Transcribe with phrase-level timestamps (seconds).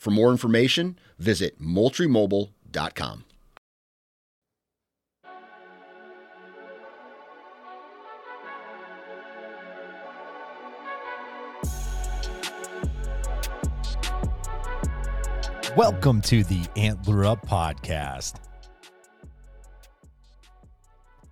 [0.00, 3.24] For more information, visit moultriemobile.com.
[15.76, 18.36] Welcome to the Antler Up Podcast.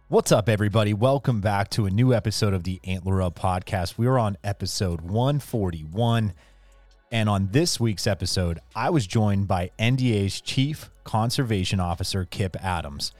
[0.09, 0.93] What's up, everybody?
[0.93, 3.97] Welcome back to a new episode of the Antler Up Podcast.
[3.97, 6.35] We are on episode 141.
[7.11, 13.13] And on this week's episode, I was joined by NDA's Chief Conservation Officer, Kip Adams.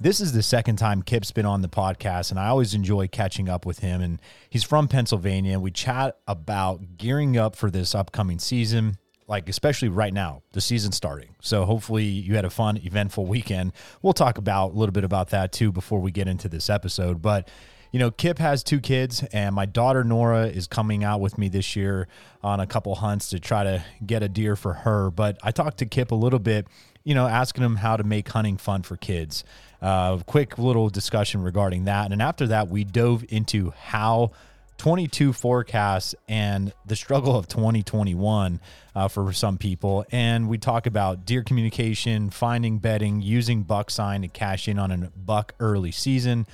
[0.00, 3.48] This is the second time Kip's been on the podcast, and I always enjoy catching
[3.48, 4.00] up with him.
[4.00, 5.58] And he's from Pennsylvania.
[5.58, 8.96] We chat about gearing up for this upcoming season,
[9.28, 11.34] like especially right now, the season starting.
[11.42, 13.72] So hopefully you had a fun, eventful weekend.
[14.00, 17.20] We'll talk about a little bit about that too before we get into this episode.
[17.20, 17.48] But
[17.92, 21.48] you know, Kip has two kids, and my daughter Nora is coming out with me
[21.48, 22.08] this year
[22.42, 25.10] on a couple hunts to try to get a deer for her.
[25.10, 26.66] But I talked to Kip a little bit,
[27.04, 29.44] you know, asking him how to make hunting fun for kids.
[29.80, 32.12] Uh, quick little discussion regarding that.
[32.12, 34.32] And after that, we dove into how
[34.78, 38.60] 22 forecasts and the struggle of 2021
[38.94, 40.04] uh, for some people.
[40.10, 44.90] And we talk about deer communication, finding bedding, using buck sign to cash in on
[44.90, 46.46] a buck early season.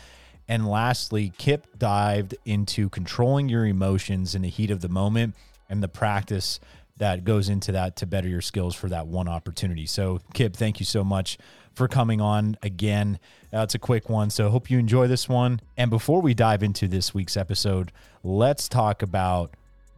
[0.49, 5.35] And lastly, Kip dived into controlling your emotions in the heat of the moment
[5.69, 6.61] and the practice
[6.99, 9.87] that goes into that to better your skills for that one opportunity.
[9.87, 11.39] So, Kip, thank you so much
[11.75, 13.19] for coming on again.
[13.53, 15.61] Uh, it's a quick one, so hope you enjoy this one.
[15.77, 17.93] And before we dive into this week's episode,
[18.23, 19.55] let's talk about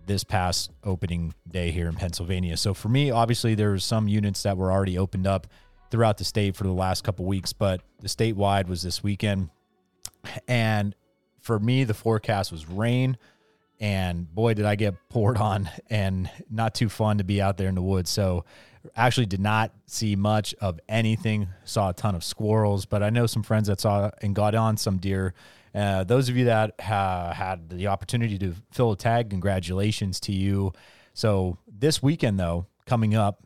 [0.07, 2.57] this past opening day here in Pennsylvania.
[2.57, 5.47] So for me, obviously there were some units that were already opened up
[5.91, 9.49] throughout the state for the last couple weeks, but the statewide was this weekend.
[10.49, 10.95] And
[11.41, 13.17] for me, the forecast was rain.
[13.81, 17.69] And boy, did I get poured on and not too fun to be out there
[17.69, 18.11] in the woods.
[18.11, 18.45] So
[18.97, 21.49] actually did not see much of anything.
[21.65, 24.77] Saw a ton of squirrels, but I know some friends that saw and got on
[24.77, 25.35] some deer.
[25.75, 30.33] Uh, those of you that ha- had the opportunity to fill a tag, congratulations to
[30.33, 30.73] you.
[31.15, 33.43] So this weekend, though, coming up,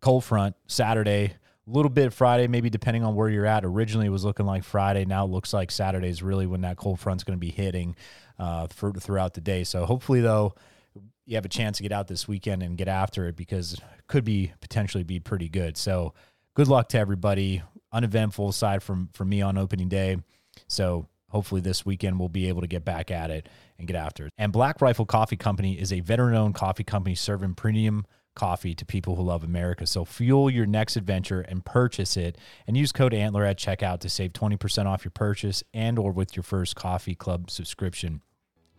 [0.00, 1.34] cold front Saturday,
[1.70, 3.64] little bit Friday, maybe depending on where you're at.
[3.64, 5.04] Originally, it was looking like Friday.
[5.04, 7.96] Now it looks like Saturday is really when that cold front's going to be hitting
[8.38, 9.64] uh, for, throughout the day.
[9.64, 10.54] So hopefully, though,
[11.26, 13.82] you have a chance to get out this weekend and get after it because it
[14.06, 15.76] could be potentially be pretty good.
[15.76, 16.14] So
[16.54, 17.62] good luck to everybody.
[17.92, 20.16] Uneventful aside from from me on opening day.
[20.68, 24.26] So hopefully this weekend we'll be able to get back at it and get after
[24.26, 24.32] it.
[24.38, 28.06] And Black Rifle Coffee Company is a veteran-owned coffee company serving premium
[28.38, 29.86] coffee to people who love America.
[29.86, 34.08] So fuel your next adventure and purchase it and use code ANTLER at checkout to
[34.08, 38.22] save 20% off your purchase and or with your first coffee club subscription.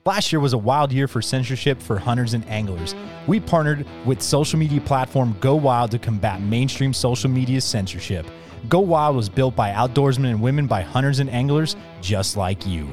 [0.06, 2.96] Last year was a wild year for censorship for hunters and anglers.
[3.28, 8.26] We partnered with social media platform Go Wild to combat mainstream social media censorship.
[8.70, 12.88] Go Wild was built by outdoorsmen and women by hunters and anglers just like you.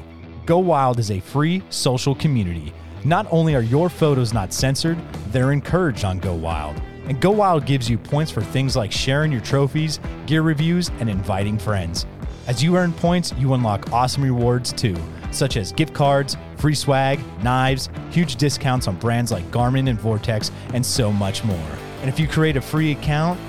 [0.45, 2.73] Go Wild is a free social community
[3.07, 4.97] not only are your photos not censored,
[5.31, 6.81] they're encouraged on Go Wild.
[7.07, 11.09] And Go Wild gives you points for things like sharing your trophies, gear reviews, and
[11.09, 12.05] inviting friends.
[12.47, 14.95] As you earn points, you unlock awesome rewards too,
[15.31, 20.51] such as gift cards, free swag, knives, huge discounts on brands like Garmin and Vortex,
[20.73, 21.71] and so much more.
[22.01, 23.39] And if you create a free account,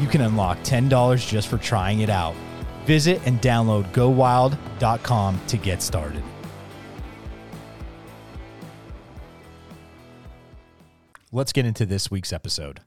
[0.00, 2.34] you can unlock $10 just for trying it out.
[2.86, 6.22] Visit and download gowild.com to get started.
[11.32, 12.80] Let's get into this week's episode.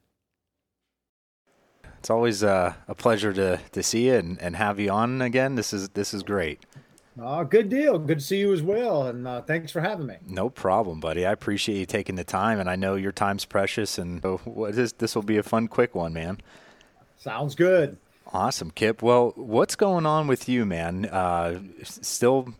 [1.99, 5.55] It's always uh, a pleasure to, to see you and, and have you on again.
[5.55, 6.59] This is this is great.
[7.17, 7.97] Oh, good deal.
[7.99, 10.15] Good to see you as well, and uh, thanks for having me.
[10.27, 11.25] No problem, buddy.
[11.25, 13.97] I appreciate you taking the time, and I know your time's precious.
[13.97, 16.39] And so what is this will be a fun, quick one, man.
[17.17, 17.97] Sounds good.
[18.33, 19.01] Awesome, Kip.
[19.01, 21.05] Well, what's going on with you, man?
[21.05, 22.53] Uh, still,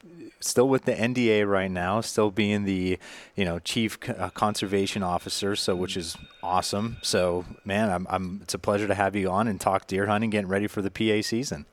[0.44, 2.02] still with the NDA right now.
[2.02, 3.00] Still being the,
[3.36, 5.56] you know, chief uh, conservation officer.
[5.56, 6.98] So, which is awesome.
[7.02, 8.40] So, man, I'm, I'm.
[8.44, 10.92] It's a pleasure to have you on and talk deer hunting, getting ready for the
[10.92, 11.66] PA season.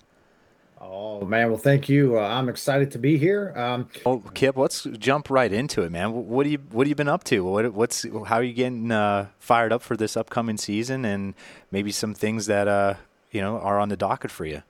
[0.82, 2.19] Oh man, well, thank you.
[2.19, 3.52] Uh, I'm excited to be here.
[3.55, 6.26] Um, well, Kip, let's jump right into it, man.
[6.26, 7.44] What do you What have you been up to?
[7.44, 11.34] What, what's How are you getting uh, fired up for this upcoming season, and
[11.70, 12.94] maybe some things that uh,
[13.31, 14.62] you know are on the docket for you?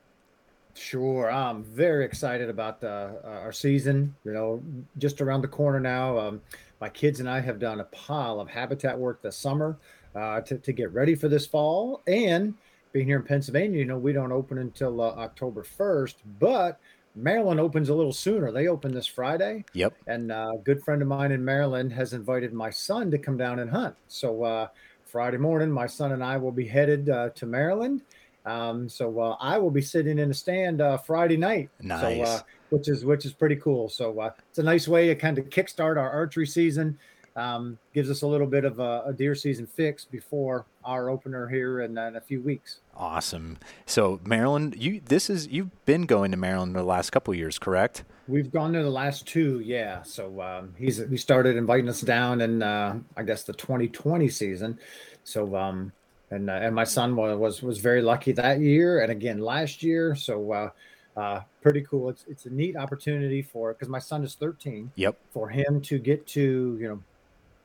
[0.74, 4.14] Sure, I'm very excited about uh, our season.
[4.24, 4.62] You know,
[4.98, 6.18] just around the corner now.
[6.18, 6.40] Um,
[6.80, 9.76] my kids and I have done a pile of habitat work this summer
[10.14, 12.54] uh, to to get ready for this fall, and
[12.92, 16.80] being here in Pennsylvania, you know, we don't open until uh, October 1st, but
[17.14, 18.50] Maryland opens a little sooner.
[18.50, 19.64] They open this Friday.
[19.74, 19.94] Yep.
[20.06, 23.36] And uh, a good friend of mine in Maryland has invited my son to come
[23.36, 23.94] down and hunt.
[24.08, 24.68] So uh,
[25.04, 28.02] Friday morning, my son and I will be headed uh, to Maryland.
[28.50, 31.70] Um, so uh, I will be sitting in the stand uh, Friday night.
[31.80, 32.28] Nice.
[32.28, 33.88] So, which is which is pretty cool.
[33.88, 36.98] So it's a nice way to kind of kickstart our archery season
[37.36, 41.48] um, gives us a little bit of a, a, deer season fix before our opener
[41.48, 42.80] here in, in, a few weeks.
[42.96, 43.58] Awesome.
[43.86, 48.04] So Maryland, you this is you've been going to Maryland the last couple years, correct?
[48.26, 50.02] We've gone to the last two, yeah.
[50.02, 54.78] So um, he's he started inviting us down in uh, I guess the 2020 season.
[55.24, 55.92] So um,
[56.30, 59.82] and uh, and my son was, was was very lucky that year, and again last
[59.82, 60.14] year.
[60.14, 60.52] So.
[60.52, 60.70] Uh,
[61.16, 62.08] uh, pretty cool.
[62.08, 64.92] It's it's a neat opportunity for because my son is 13.
[64.94, 65.18] Yep.
[65.32, 67.02] For him to get to you know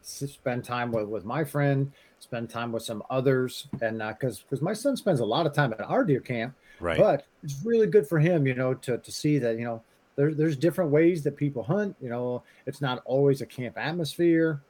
[0.01, 4.61] spend time with, with my friend, spend time with some others, and because uh, because
[4.61, 6.97] my son spends a lot of time at our deer camp, right?
[6.97, 9.81] But it's really good for him, you know, to to see that you know
[10.15, 11.95] there, there's different ways that people hunt.
[12.01, 14.61] You know, it's not always a camp atmosphere.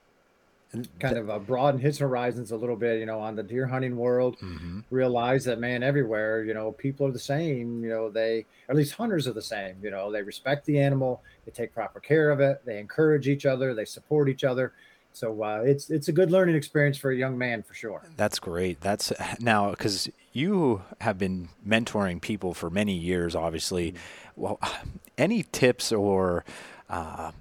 [0.72, 3.66] And kind of uh, broaden his horizons a little bit, you know, on the deer
[3.66, 4.38] hunting world.
[4.40, 4.82] Mm-hmm.
[4.90, 7.84] Realize that man, everywhere, you know, people are the same.
[7.84, 9.76] You know, they at least hunters are the same.
[9.82, 13.46] You know, they respect the animal, they take proper care of it, they encourage each
[13.46, 14.74] other, they support each other
[15.16, 18.04] so uh, it's it's a good learning experience for a young man for sure.
[18.18, 18.82] That's great.
[18.82, 23.36] That's now because you have been mentoring people for many years.
[23.36, 24.42] Obviously, mm-hmm.
[24.42, 24.60] well,
[25.18, 26.44] any tips or
[26.90, 27.32] uh,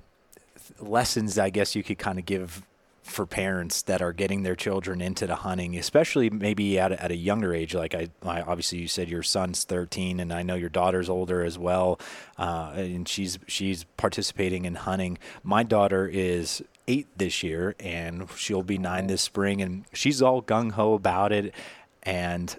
[0.81, 2.62] lessons I guess you could kind of give
[3.05, 7.11] for parents that are getting their children into the hunting, especially maybe at a, at
[7.11, 7.75] a younger age.
[7.75, 11.45] Like I, I, obviously you said your son's 13, and I know your daughter's older
[11.45, 12.01] as well,
[12.39, 15.19] uh, and she's she's participating in hunting.
[15.43, 20.43] My daughter is eight this year, and she'll be nine this spring, and she's all
[20.43, 21.55] gung ho about it.
[22.03, 22.56] And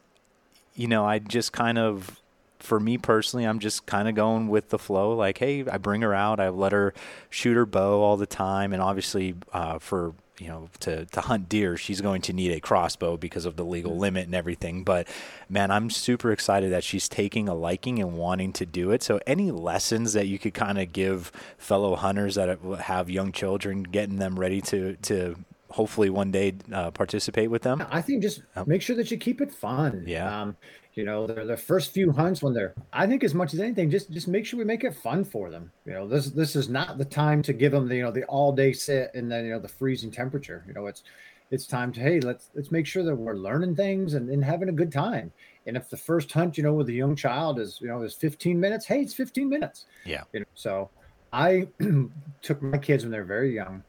[0.75, 2.21] you know, I just kind of,
[2.59, 5.15] for me personally, I'm just kind of going with the flow.
[5.15, 6.93] Like, hey, I bring her out, I let her
[7.31, 11.47] shoot her bow all the time, and obviously, uh, for you know to to hunt
[11.47, 14.01] deer she's going to need a crossbow because of the legal mm-hmm.
[14.01, 14.83] limit and everything.
[14.83, 15.07] But
[15.49, 19.03] man i'm super excited that she's taking a liking and wanting to do it.
[19.03, 23.83] So any lessons that you could kind of give fellow hunters that have young children
[23.83, 25.35] getting them ready to to
[25.75, 27.85] hopefully one day uh, participate with them?
[27.91, 30.05] I think just make sure that you keep it fun.
[30.07, 30.41] Yeah.
[30.41, 30.57] Um,
[30.95, 33.89] you know the, the first few hunts when they're i think as much as anything
[33.89, 35.71] just just make sure we make it fun for them.
[35.85, 38.23] You know this this is not the time to give them the you know the
[38.25, 40.63] all day sit and then you know the freezing temperature.
[40.67, 41.03] You know it's
[41.51, 44.69] it's time to hey let's let's make sure that we're learning things and, and having
[44.69, 45.31] a good time.
[45.67, 48.13] And if the first hunt you know with a young child is you know is
[48.13, 49.85] 15 minutes hey it's 15 minutes.
[50.05, 50.23] Yeah.
[50.33, 50.89] You know, so
[51.33, 51.67] i
[52.41, 53.83] took my kids when they're very young.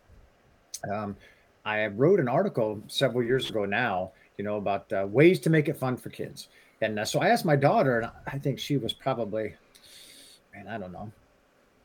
[0.93, 1.17] Um,
[1.65, 5.69] i wrote an article several years ago now you know about uh, ways to make
[5.69, 6.49] it fun for kids
[6.81, 9.55] and uh, so I asked my daughter, and I think she was probably,
[10.55, 11.11] man, I don't know,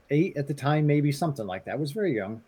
[0.09, 1.73] eight at the time, maybe something like that.
[1.73, 2.41] I was very young.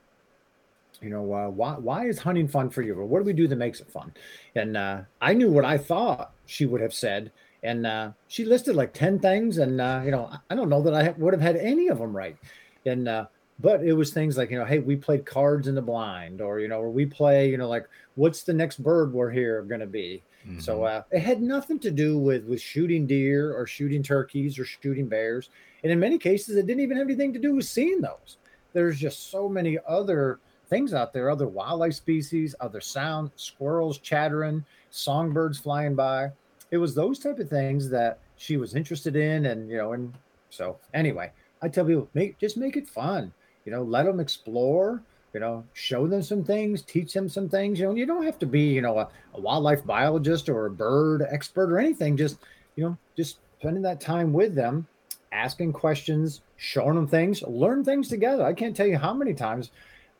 [1.01, 2.95] You know, uh, why why is hunting fun for you?
[2.95, 4.13] Or what do we do that makes it fun?
[4.55, 7.31] And uh, I knew what I thought she would have said,
[7.63, 10.93] and uh, she listed like ten things, and uh, you know, I don't know that
[10.93, 12.37] I would have had any of them right.
[12.85, 13.25] And uh,
[13.59, 16.59] but it was things like you know, hey, we played cards in the blind, or
[16.59, 19.81] you know, or we play, you know, like what's the next bird we're here going
[19.81, 20.59] to be Mm-hmm.
[20.59, 24.65] So uh, it had nothing to do with with shooting deer or shooting turkeys or
[24.65, 25.49] shooting bears,
[25.83, 28.37] and in many cases, it didn't even have anything to do with seeing those.
[28.73, 34.65] There's just so many other things out there, other wildlife species, other sounds, squirrels chattering,
[34.89, 36.31] songbirds flying by.
[36.71, 40.13] It was those type of things that she was interested in, and you know, and
[40.49, 41.31] so anyway,
[41.61, 43.31] I tell people, make just make it fun.
[43.65, 45.01] You know, let them explore.
[45.33, 47.79] You know, show them some things, teach them some things.
[47.79, 50.71] You know, you don't have to be, you know, a, a wildlife biologist or a
[50.71, 52.15] bird expert or anything.
[52.15, 52.37] Just,
[52.75, 54.87] you know, just spending that time with them,
[55.31, 58.45] asking questions, showing them things, learn things together.
[58.45, 59.71] I can't tell you how many times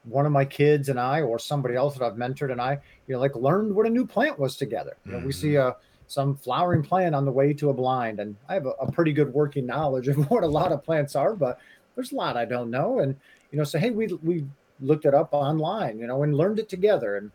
[0.04, 3.14] one of my kids and I, or somebody else that I've mentored and I, you
[3.14, 4.98] know, like learned what a new plant was together.
[5.06, 5.28] You know, mm-hmm.
[5.28, 5.70] we see mm-hmm.
[5.70, 5.76] a
[6.08, 9.14] some flowering plant on the way to a blind, and I have a, a pretty
[9.14, 11.60] good working knowledge of what a lot of plants are, but
[11.96, 13.00] there's a lot I don't know.
[13.00, 13.16] And
[13.52, 14.46] you know, say, hey, we we
[14.84, 17.18] looked it up online, you know, and learned it together.
[17.18, 17.32] And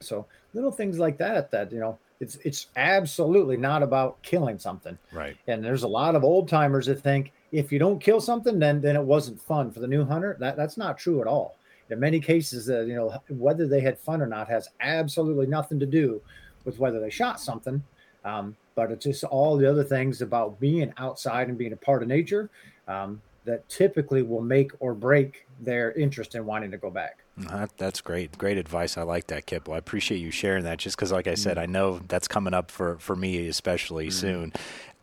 [0.00, 4.96] so little things like that, that, you know, it's, it's absolutely not about killing something.
[5.12, 5.36] Right.
[5.46, 8.80] And there's a lot of old timers that think if you don't kill something, then,
[8.80, 10.36] then it wasn't fun for the new hunter.
[10.40, 11.56] That that's not true at all.
[11.90, 15.78] In many cases, uh, you know, whether they had fun or not has absolutely nothing
[15.80, 16.22] to do
[16.64, 17.82] with whether they shot something.
[18.24, 22.02] Um, but it's just all the other things about being outside and being a part
[22.02, 22.48] of nature
[22.88, 27.24] um, that typically will make or break their interest in wanting to go back.
[27.36, 28.36] That, that's great.
[28.36, 28.96] Great advice.
[28.96, 29.68] I like that, Kip.
[29.68, 31.62] Well, I appreciate you sharing that just because, like I said, mm-hmm.
[31.62, 34.20] I know that's coming up for, for me, especially mm-hmm.
[34.20, 34.52] soon.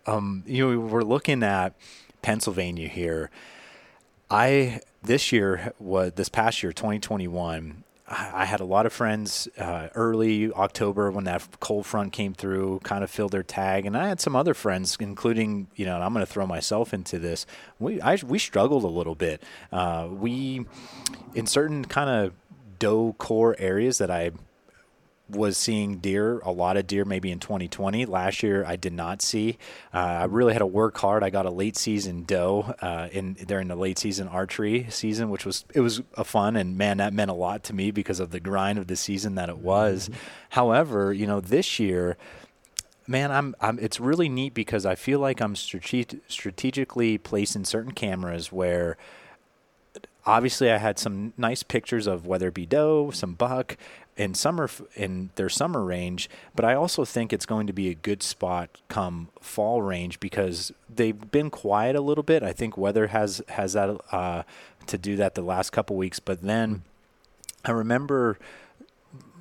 [0.06, 1.76] Um, you know, we're looking at
[2.22, 3.30] Pennsylvania here.
[4.30, 9.90] I, this year, was this past year, 2021, I had a lot of friends uh,
[9.94, 14.08] early October when that cold front came through, kind of filled their tag, and I
[14.08, 17.46] had some other friends, including you know, I'm going to throw myself into this.
[17.78, 19.44] We I, we struggled a little bit.
[19.72, 20.66] Uh, we
[21.36, 22.34] in certain kind of
[22.80, 24.32] doe core areas that I
[25.30, 28.06] was seeing deer, a lot of deer, maybe in 2020.
[28.06, 29.58] Last year, I did not see.
[29.94, 31.24] Uh, I really had to work hard.
[31.24, 35.46] I got a late season doe uh, in during the late season archery season, which
[35.46, 38.32] was it was a fun and man, that meant a lot to me because of
[38.32, 40.10] the grind of the season that it was.
[40.10, 40.20] Mm-hmm.
[40.50, 42.18] However, you know, this year.
[43.08, 43.80] Man, I'm, I'm.
[43.80, 48.98] It's really neat because I feel like I'm strate- strategically placing certain cameras where
[50.26, 53.78] obviously I had some nice pictures of whether it be doe, some buck,
[54.20, 57.94] in summer in their summer range, but I also think it's going to be a
[57.94, 62.44] good spot come fall range because they've been quiet a little bit.
[62.44, 64.44] I think weather has has that uh,
[64.88, 66.84] to do that the last couple weeks, but then
[67.64, 68.38] I remember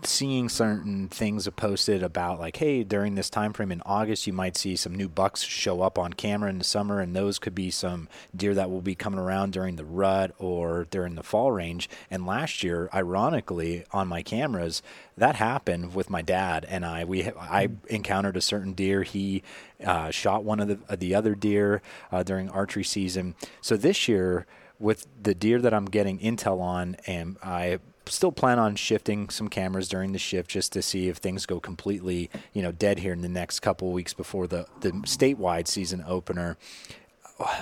[0.04, 4.56] seeing certain things posted about like hey during this time frame in august you might
[4.56, 7.68] see some new bucks show up on camera in the summer and those could be
[7.70, 11.88] some deer that will be coming around during the rut or during the fall range.
[12.10, 14.82] And last year ironically on my cameras
[15.16, 17.04] that happened with my dad and i.
[17.04, 19.02] We i encountered a certain deer.
[19.02, 19.42] He
[19.84, 21.82] uh, shot one of the, the other deer
[22.12, 23.34] uh, during archery season.
[23.60, 24.46] So this year
[24.78, 29.48] with the deer that i'm getting intel on and i still plan on shifting some
[29.48, 33.12] cameras during the shift just to see if things go completely, you know, dead here
[33.12, 36.56] in the next couple weeks before the the statewide season opener.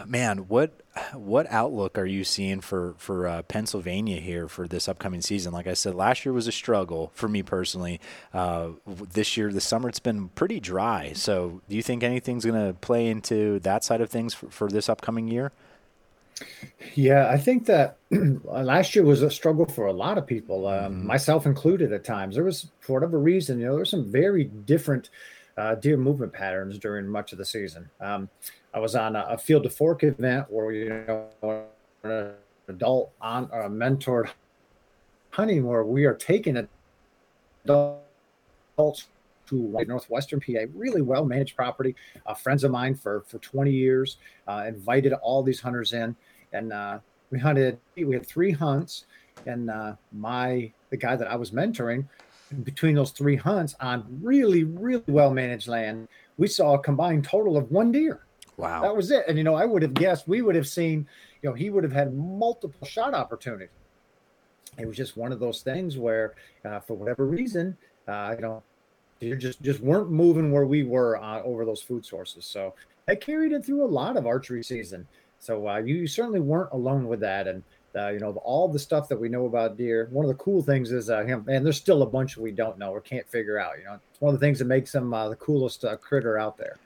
[0.07, 0.81] Man, what
[1.13, 5.53] what outlook are you seeing for for uh, Pennsylvania here for this upcoming season?
[5.53, 8.01] Like I said, last year was a struggle for me personally.
[8.33, 11.13] Uh, this year, the summer it's been pretty dry.
[11.15, 14.69] So, do you think anything's going to play into that side of things for, for
[14.71, 15.53] this upcoming year?
[16.95, 20.93] Yeah, I think that last year was a struggle for a lot of people, um,
[20.93, 21.07] mm-hmm.
[21.07, 22.35] myself included at times.
[22.35, 25.11] There was, for whatever reason, you know, there were some very different
[25.57, 27.89] uh, deer movement patterns during much of the season.
[28.01, 28.29] Um,
[28.75, 31.67] I was on a, a, field to fork event where, you know,
[32.03, 32.33] an
[32.69, 34.29] adult on a mentored
[35.31, 36.69] hunting where we are taking
[37.65, 39.07] adults
[39.47, 41.95] to northwestern PA, really well managed property.
[42.27, 46.15] Uh, friends of mine for for 20 years uh, invited all these hunters in,
[46.53, 46.99] and uh,
[47.31, 47.79] we hunted.
[47.97, 49.07] We had three hunts,
[49.47, 52.07] and uh, my the guy that I was mentoring,
[52.63, 57.57] between those three hunts on really really well managed land, we saw a combined total
[57.57, 58.21] of one deer.
[58.57, 59.25] Wow, that was it.
[59.29, 61.07] And you know, I would have guessed we would have seen,
[61.43, 63.69] you know, he would have had multiple shot opportunities.
[64.79, 66.35] It was just one of those things where,
[66.65, 67.77] uh, for whatever reason,
[68.07, 68.63] uh, you know,
[69.21, 72.45] you just just weren't moving where we were uh, over those food sources.
[72.45, 72.75] So
[73.07, 75.07] that carried it through a lot of archery season.
[75.39, 77.47] So uh, you, certainly weren't alone with that.
[77.47, 77.63] And
[77.97, 80.09] uh, you know all the stuff that we know about deer.
[80.11, 82.91] One of the cool things is, uh, and there's still a bunch we don't know
[82.91, 83.79] or can't figure out.
[83.79, 86.39] You know, it's one of the things that makes them uh, the coolest uh, critter
[86.39, 86.77] out there.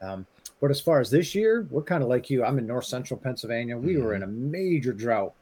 [0.00, 0.26] Um,
[0.60, 2.44] but as far as this year, we're kind of like you.
[2.44, 3.76] I'm in North Central Pennsylvania.
[3.76, 4.04] We mm-hmm.
[4.04, 5.32] were in a major drought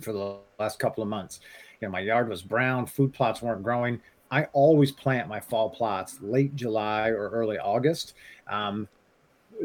[0.00, 1.40] for the last couple of months.
[1.80, 2.86] You know, my yard was brown.
[2.86, 4.00] Food plots weren't growing.
[4.32, 8.14] I always plant my fall plots late July or early August.
[8.48, 8.88] Um,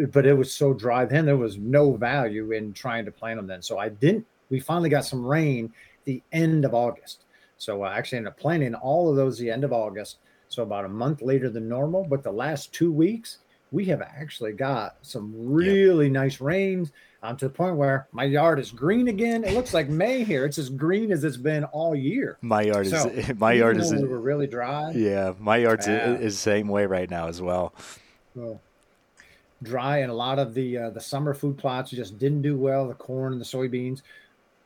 [0.10, 3.48] but it was so dry then there was no value in trying to plant them
[3.48, 3.62] then.
[3.62, 4.28] So I didn't.
[4.50, 7.24] We finally got some rain the end of August.
[7.58, 10.18] So I actually ended up planting all of those the end of August.
[10.50, 12.04] So about a month later than normal.
[12.04, 13.40] But the last two weeks,
[13.72, 16.14] we have actually got some really yep.
[16.14, 16.92] nice rains
[17.28, 19.44] um, to the point where my yard is green again.
[19.44, 20.46] It looks like May here.
[20.46, 22.38] It's as green as it's been all year.
[22.42, 24.92] My yard so, is my yard is we were really dry.
[24.92, 27.74] Yeah, my yard is the same way right now as well.
[28.36, 28.62] well
[29.64, 32.88] dry and a lot of the uh, the summer food plots just didn't do well.
[32.88, 34.02] The corn and the soybeans.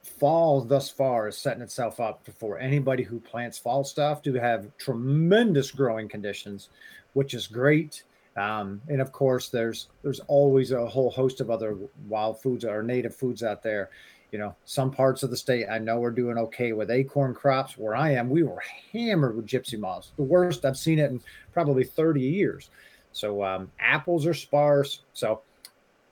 [0.03, 4.75] Fall thus far is setting itself up for anybody who plants fall stuff to have
[4.77, 6.69] tremendous growing conditions,
[7.13, 8.03] which is great.
[8.37, 12.81] Um, and of course, there's there's always a whole host of other wild foods or
[12.83, 13.89] native foods out there.
[14.31, 17.77] You know, some parts of the state I know are doing okay with acorn crops.
[17.77, 20.13] Where I am, we were hammered with gypsy moths.
[20.15, 21.21] The worst I've seen it in
[21.51, 22.69] probably 30 years.
[23.11, 25.01] So um, apples are sparse.
[25.11, 25.41] So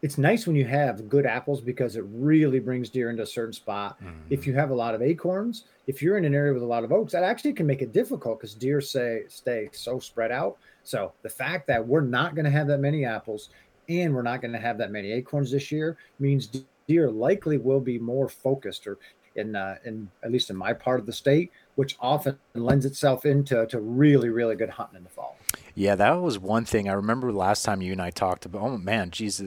[0.01, 3.53] it's nice when you have good apples because it really brings deer into a certain
[3.53, 3.97] spot.
[3.99, 4.19] Mm-hmm.
[4.29, 6.83] If you have a lot of acorns, if you're in an area with a lot
[6.83, 10.57] of oaks, that actually can make it difficult because deer say stay so spread out
[10.89, 13.49] so the fact that we're not going to have that many apples
[13.89, 16.49] and we're not going to have that many acorns this year means
[16.87, 18.97] deer likely will be more focused or
[19.35, 23.23] in uh, in at least in my part of the state, which often lends itself
[23.23, 25.37] into to really really good hunting in the fall.
[25.75, 28.63] Yeah, that was one thing I remember last time you and I talked about.
[28.63, 29.43] Oh man, geez,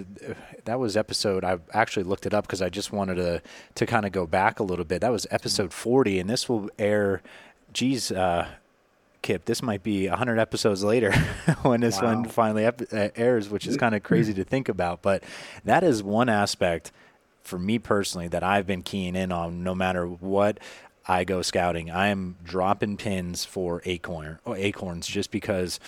[0.65, 1.45] that was episode.
[1.45, 3.43] I actually looked it up because I just wanted to
[3.75, 5.01] to kind of go back a little bit.
[5.01, 7.21] That was episode forty, and this will air.
[7.73, 8.47] Geez, uh,
[9.23, 11.13] Kip, this might be 100 episodes later
[11.63, 12.15] when this wow.
[12.15, 15.01] one finally uh, airs, which is kind of crazy to think about.
[15.01, 15.23] But
[15.65, 16.91] that is one aspect
[17.43, 20.59] for me personally that I've been keying in on no matter what
[21.07, 21.91] I go scouting.
[21.91, 25.81] I am dropping pins for acorn or acorns just because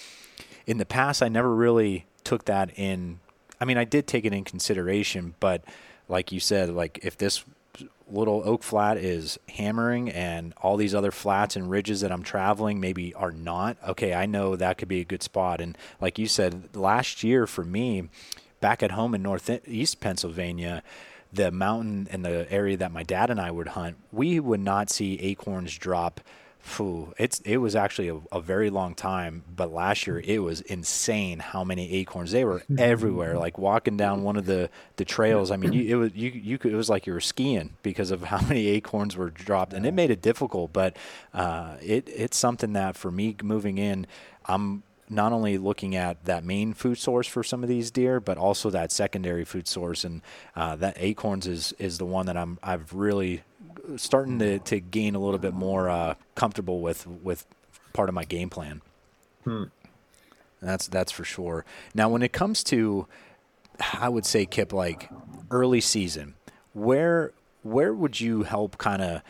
[0.66, 3.20] in the past I never really took that in.
[3.60, 5.62] I mean, I did take it in consideration, but
[6.08, 7.44] like you said, like if this
[8.10, 12.80] little oak flat is hammering and all these other flats and ridges that I'm traveling
[12.80, 15.60] maybe are not, okay, I know that could be a good spot.
[15.60, 18.08] And like you said, last year for me,
[18.60, 20.82] back at home in northeast Pennsylvania,
[21.32, 24.90] the mountain and the area that my dad and I would hunt, we would not
[24.90, 26.20] see acorns drop
[26.64, 30.62] Phew, it's it was actually a, a, very long time, but last year it was
[30.62, 33.36] insane how many acorns they were everywhere.
[33.38, 36.56] Like walking down one of the, the trails, I mean, you, it was you you
[36.56, 39.84] could, it was like you were skiing because of how many acorns were dropped, and
[39.84, 40.72] it made it difficult.
[40.72, 40.96] But
[41.34, 44.06] uh, it it's something that for me moving in,
[44.46, 48.38] I'm not only looking at that main food source for some of these deer, but
[48.38, 50.22] also that secondary food source, and
[50.56, 53.42] uh, that acorns is is the one that I'm I've really
[53.96, 57.46] starting to, to gain a little bit more uh, comfortable with with
[57.92, 58.82] part of my game plan.
[59.44, 59.64] Hmm.
[60.60, 61.64] That's that's for sure.
[61.94, 63.06] Now, when it comes to,
[63.92, 65.10] I would say, Kip, like
[65.50, 66.34] early season,
[66.72, 69.22] where where would you help kind of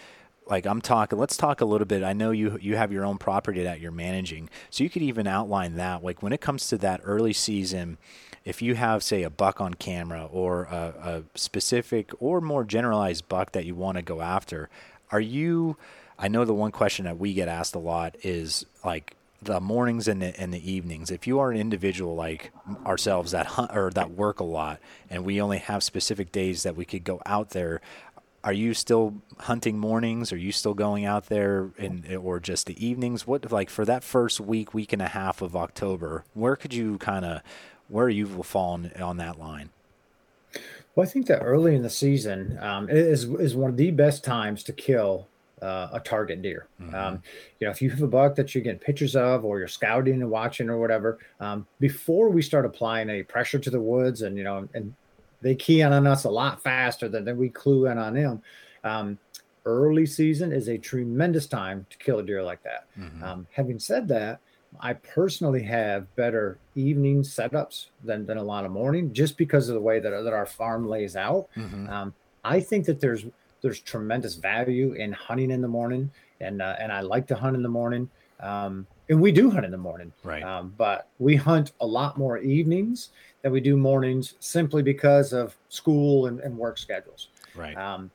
[0.46, 3.16] like I'm talking let's talk a little bit I know you you have your own
[3.16, 6.78] property that you're managing so you could even outline that like when it comes to
[6.78, 7.96] that early season
[8.44, 10.94] if you have, say, a buck on camera or a,
[11.35, 14.68] a specific or more generalized buck that you want to go after,
[15.11, 15.76] are you?
[16.18, 20.09] I know the one question that we get asked a lot is like the mornings
[20.09, 21.11] and the, and the evenings.
[21.11, 22.52] If you are an individual like
[22.87, 24.80] ourselves that hunt or that work a lot,
[25.11, 27.80] and we only have specific days that we could go out there,
[28.44, 30.30] are you still hunting mornings?
[30.30, 33.26] Are you still going out there in or just the evenings?
[33.26, 36.24] What like for that first week, week and a half of October?
[36.35, 37.40] Where could you kind of
[37.88, 39.70] where you will fall on, on that line?
[40.94, 44.22] Well, I think that early in the season um, is is one of the best
[44.22, 45.26] times to kill
[45.60, 46.66] uh, a target deer.
[46.80, 46.94] Mm-hmm.
[46.94, 47.22] Um,
[47.58, 50.20] you know, if you have a buck that you're getting pictures of, or you're scouting
[50.20, 54.36] and watching, or whatever, um, before we start applying any pressure to the woods, and
[54.36, 54.94] you know, and
[55.40, 58.42] they key in on us a lot faster than, than we clue in on them.
[58.84, 59.18] Um,
[59.66, 62.86] early season is a tremendous time to kill a deer like that.
[62.98, 63.22] Mm-hmm.
[63.22, 64.40] Um, having said that,
[64.80, 69.74] I personally have better evening setups than, than a lot of morning just because of
[69.74, 71.48] the way that, that our farm lays out.
[71.56, 71.88] Mm-hmm.
[71.88, 73.24] Um, I think that there's
[73.62, 76.10] there's tremendous value in hunting in the morning,
[76.40, 78.10] and uh, and I like to hunt in the morning.
[78.40, 80.42] Um, and we do hunt in the morning, right?
[80.42, 83.10] Um, but we hunt a lot more evenings
[83.42, 87.28] than we do mornings, simply because of school and, and work schedules.
[87.54, 87.76] Right.
[87.76, 88.10] Um,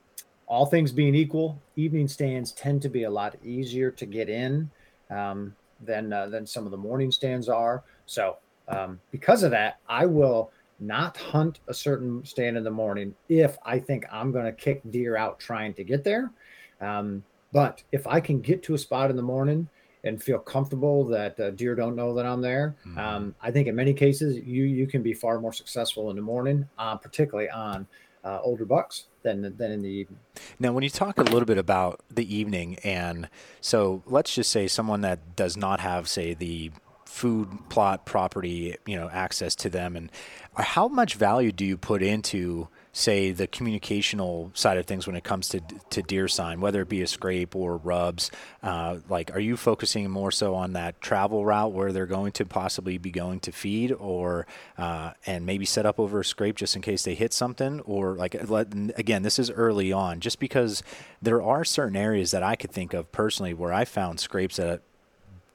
[0.45, 4.69] all things being equal, evening stands tend to be a lot easier to get in.
[5.09, 7.83] Um, than uh, than some of the morning stands are.
[8.05, 8.37] So
[8.67, 13.57] um, because of that, I will not hunt a certain stand in the morning if
[13.65, 16.31] I think I'm going to kick deer out trying to get there.
[16.79, 19.67] Um, but if I can get to a spot in the morning
[20.05, 22.97] and feel comfortable that uh, deer don't know that I'm there, mm-hmm.
[22.97, 26.21] um, I think in many cases you you can be far more successful in the
[26.21, 27.85] morning, uh, particularly on
[28.23, 30.19] uh, older bucks than than in the evening.
[30.59, 33.29] Now, when you talk a little bit about the evening, and
[33.61, 36.71] so let's just say someone that does not have, say, the
[37.05, 40.11] food plot property, you know, access to them, and
[40.55, 45.23] how much value do you put into say the communicational side of things when it
[45.23, 48.31] comes to to deer sign, whether it be a scrape or rubs?
[48.63, 52.45] Uh, like, are you focusing more so on that travel route where they're going to
[52.45, 54.47] possibly be going to feed, or
[54.77, 58.15] uh, and maybe set up over a scrape just in case they hit something, or
[58.15, 60.83] like again, this is early on, just because
[61.21, 64.81] there are certain areas that I could think of personally where I found scrapes that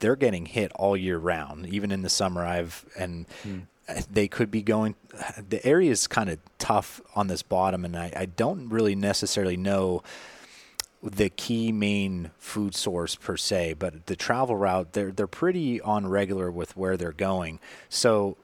[0.01, 2.45] they're getting hit all year round, even in the summer.
[2.45, 3.61] I've and hmm
[4.11, 4.95] they could be going.
[5.49, 9.57] The area is kind of tough on this bottom, and I, I don't really necessarily
[9.57, 10.03] know
[11.03, 16.07] the key main food source per se, but the travel route they're they're pretty on
[16.07, 17.61] regular with where they're going.
[17.91, 18.39] So,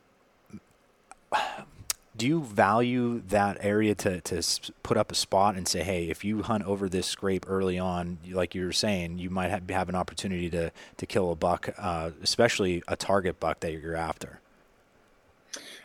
[2.16, 4.42] do you value that area to to
[4.82, 8.18] put up a spot and say, hey, if you hunt over this scrape early on,
[8.30, 11.70] like you were saying, you might have, have an opportunity to to kill a buck,
[11.78, 14.40] uh, especially a target buck that you're after.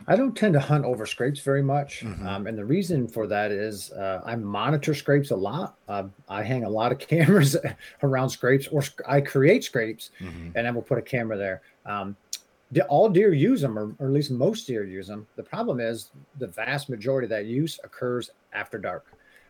[0.06, 2.00] I don't tend to hunt over scrapes very much.
[2.00, 2.26] Mm-hmm.
[2.26, 5.76] Um, and the reason for that is uh, I monitor scrapes a lot.
[5.88, 7.56] Uh, I hang a lot of cameras
[8.02, 10.50] around scrapes, or I create scrapes mm-hmm.
[10.54, 11.62] and then we'll put a camera there.
[11.84, 12.16] Um,
[12.88, 15.26] all deer use them, or, or, at least most deer use them.
[15.36, 19.06] The problem is the vast majority of that use occurs after dark,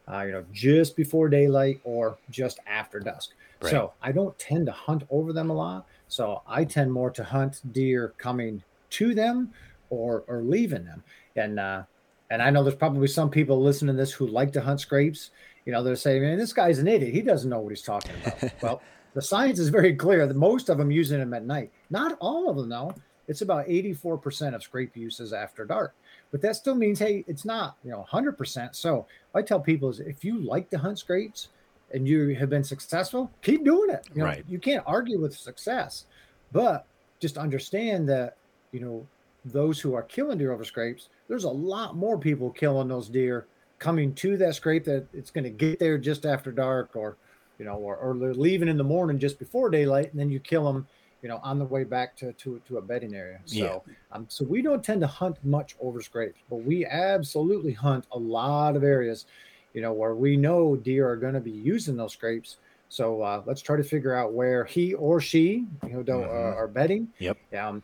[0.07, 3.31] uh, you know, just before daylight or just after dusk.
[3.63, 3.71] Right.
[3.71, 5.87] So I don't tend to hunt over them a lot.
[6.09, 9.53] So I tend more to hunt deer coming to them
[9.91, 11.03] or or leaving them.
[11.37, 11.83] And uh,
[12.31, 15.31] and I know there's probably some people listening to this who like to hunt scrapes.
[15.65, 17.15] You know, they're saying, "Man, this guy's an idiot.
[17.15, 18.83] He doesn't know what he's talking about." well,
[19.15, 21.73] the science is very clear that most of them using them at night.
[21.91, 22.95] Not all of them, though.
[23.29, 25.95] It's about 84% of scrape uses after dark.
[26.31, 28.75] But that still means, hey, it's not, you know, 100%.
[28.75, 31.49] So I tell people is if you like to hunt scrapes
[31.93, 34.07] and you have been successful, keep doing it.
[34.15, 34.45] You know, right.
[34.49, 36.07] you can't argue with success,
[36.53, 36.87] but
[37.19, 38.37] just understand that,
[38.73, 39.07] you know,
[39.53, 43.47] those who are killing deer over scrapes, there's a lot more people killing those deer
[43.79, 47.17] coming to that scrape that it's going to get there just after dark or,
[47.59, 50.41] you know, or, or they're leaving in the morning just before daylight and then you
[50.41, 50.87] kill them,
[51.23, 53.41] you know, on the way back to, to, to a bedding area.
[53.45, 53.57] So,
[53.87, 53.95] yeah.
[54.13, 58.19] um, so we don't tend to hunt much over scrapes, but we absolutely hunt a
[58.19, 59.27] lot of areas,
[59.75, 62.57] you know, where we know deer are going to be using those scrapes.
[62.89, 66.31] So uh, let's try to figure out where he or she, you know, mm-hmm.
[66.31, 67.09] uh, are bedding.
[67.19, 67.37] Yep.
[67.59, 67.83] Um,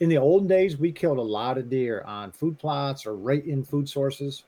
[0.00, 3.44] in the olden days, we killed a lot of deer on food plots or right
[3.44, 4.44] in food sources.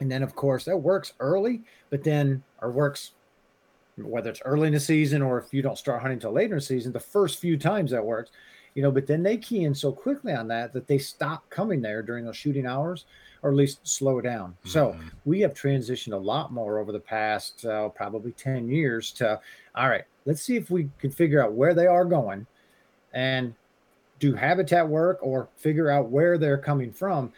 [0.00, 3.12] And then, of course, that works early, but then or works
[3.96, 6.58] whether it's early in the season or if you don't start hunting until later in
[6.58, 8.30] the season, the first few times that works,
[8.74, 11.80] you know, but then they key in so quickly on that that they stop coming
[11.80, 13.06] there during those shooting hours
[13.42, 14.50] or at least slow down.
[14.50, 14.68] Mm-hmm.
[14.68, 19.40] So we have transitioned a lot more over the past uh, probably 10 years to,
[19.74, 22.46] all right, let's see if we can figure out where they are going
[23.14, 23.54] and
[24.18, 27.32] do habitat work or figure out where they're coming from.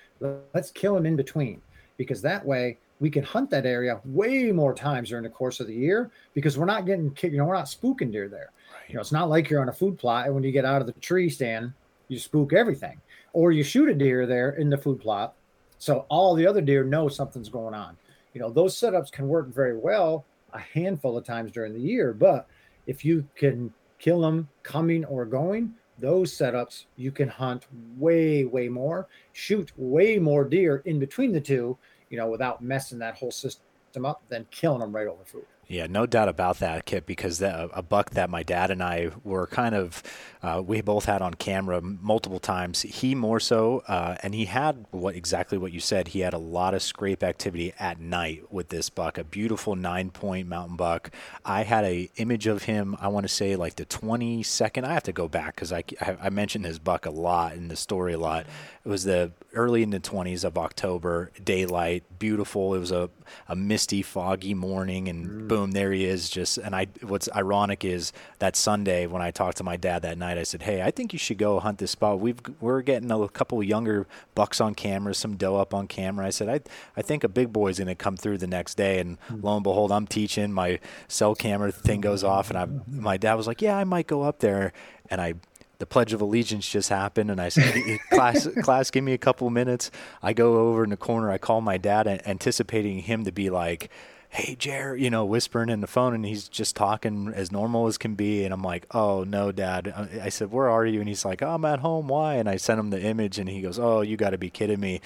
[0.54, 1.60] Let's kill them in between
[1.96, 5.66] because that way we can hunt that area way more times during the course of
[5.66, 8.50] the year because we're not getting, you know, we're not spooking deer there.
[8.72, 8.88] Right.
[8.88, 10.80] You know, it's not like you're on a food plot and when you get out
[10.80, 11.72] of the tree stand,
[12.08, 13.00] you spook everything
[13.32, 15.34] or you shoot a deer there in the food plot.
[15.78, 17.96] So all the other deer know something's going on.
[18.34, 22.12] You know, those setups can work very well a handful of times during the year,
[22.12, 22.48] but
[22.86, 28.68] if you can kill them coming or going, those setups, you can hunt way, way
[28.68, 31.76] more, shoot way more deer in between the two,
[32.10, 35.46] you know, without messing that whole system up than killing them right over food.
[35.70, 39.46] Yeah, no doubt about that, Kip, because a buck that my dad and I were
[39.46, 40.02] kind of,
[40.42, 42.80] uh, we both had on camera multiple times.
[42.80, 46.08] He more so, uh, and he had what exactly what you said.
[46.08, 50.08] He had a lot of scrape activity at night with this buck, a beautiful nine
[50.08, 51.10] point mountain buck.
[51.44, 52.96] I had a image of him.
[52.98, 54.84] I want to say like the 22nd.
[54.84, 57.76] I have to go back because I, I mentioned his buck a lot in the
[57.76, 58.46] story a lot.
[58.86, 62.74] It was the early in the 20s of October, daylight, beautiful.
[62.74, 63.10] It was a,
[63.48, 65.48] a misty, foggy morning, and mm.
[65.48, 66.30] boom, there he is.
[66.30, 66.86] Just and I.
[67.02, 70.62] What's ironic is that Sunday when I talked to my dad that night, I said,
[70.62, 72.20] "Hey, I think you should go hunt this spot.
[72.20, 76.30] We've we're getting a couple younger bucks on camera, some doe up on camera." I
[76.30, 76.60] said, "I
[76.96, 79.42] I think a big boy's going to come through the next day." And mm.
[79.42, 80.52] lo and behold, I'm teaching.
[80.52, 84.06] My cell camera thing goes off, and I my dad was like, "Yeah, I might
[84.06, 84.72] go up there."
[85.10, 85.34] And I
[85.78, 87.74] the Pledge of Allegiance just happened, and I said,
[88.10, 89.90] "Class, class, give me a couple minutes."
[90.22, 91.30] I go over in the corner.
[91.30, 93.90] I call my dad, anticipating him to be like,
[94.30, 97.98] "Hey, Jer," you know, whispering in the phone, and he's just talking as normal as
[97.98, 98.44] can be.
[98.44, 101.42] And I'm like, "Oh no, Dad." Uh, I said, "Where are you?" And he's like,
[101.42, 102.08] oh, "I'm at home.
[102.08, 104.50] Why?" And I sent him the image, and he goes, "Oh, you got to be
[104.50, 105.00] kidding me."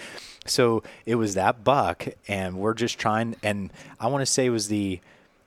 [0.47, 3.37] So it was that buck, and we're just trying.
[3.43, 5.01] And I want to say it was the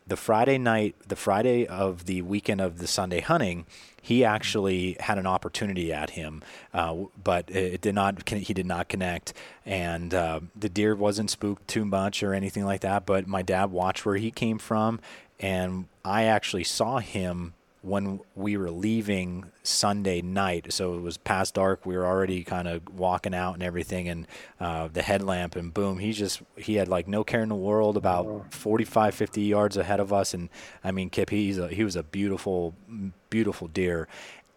[0.07, 3.65] the Friday night, the Friday of the weekend of the Sunday hunting,
[4.05, 6.43] he actually had an opportunity at him,
[6.75, 8.29] uh, but it did not.
[8.29, 9.33] He did not connect,
[9.65, 13.07] and uh, the deer wasn't spooked too much or anything like that.
[13.07, 14.99] But my dad watched where he came from,
[15.39, 17.54] and I actually saw him
[17.85, 20.73] when we were leaving Sunday night.
[20.73, 21.85] So it was past dark.
[21.85, 24.27] We were already kind of walking out and everything, and
[24.59, 27.95] uh, the headlamp, and boom, he just he had like no care in the world
[27.95, 30.33] about 45, 50 yards ahead of us.
[30.33, 30.49] And
[30.83, 32.73] I mean, Kip, he's a, he was a beautiful,
[33.29, 34.07] beautiful deer,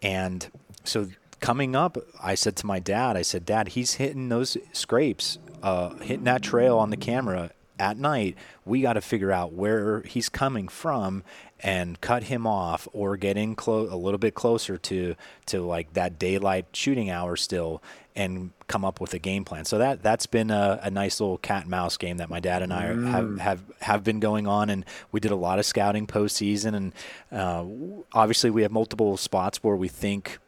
[0.01, 0.49] and
[0.83, 5.37] so coming up, I said to my dad, I said, Dad, he's hitting those scrapes,
[5.63, 8.35] uh, hitting that trail on the camera at night.
[8.65, 11.23] We got to figure out where he's coming from
[11.61, 15.93] and cut him off or get in close a little bit closer to to like
[15.93, 17.81] that daylight shooting hour still
[18.15, 19.65] and come up with a game plan.
[19.65, 22.61] So that that's been a, a nice little cat and mouse game that my dad
[22.61, 23.07] and I mm.
[23.09, 26.93] have, have have been going on, and we did a lot of scouting postseason, and
[27.31, 27.65] uh,
[28.13, 30.39] obviously we have multiple spots where we think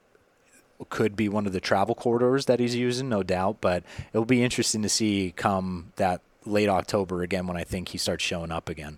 [0.89, 3.57] could be one of the travel corridors that he's using, no doubt.
[3.61, 7.97] But it'll be interesting to see come that late October again when I think he
[7.97, 8.97] starts showing up again.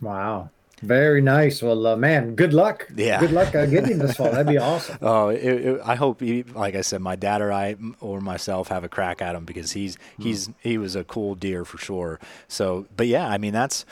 [0.00, 0.50] Wow.
[0.82, 1.62] Very nice.
[1.62, 2.88] Well, uh, man, good luck.
[2.94, 3.20] Yeah.
[3.20, 4.30] Good luck uh, getting this fall.
[4.30, 4.98] That'd be awesome.
[5.00, 8.68] Oh, it, it, I hope, he, like I said, my dad or I or myself
[8.68, 10.24] have a crack at him because he's mm.
[10.24, 12.20] he's he was a cool deer for sure.
[12.48, 13.86] So, but yeah, I mean that's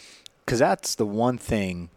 [0.45, 1.89] because that's the one thing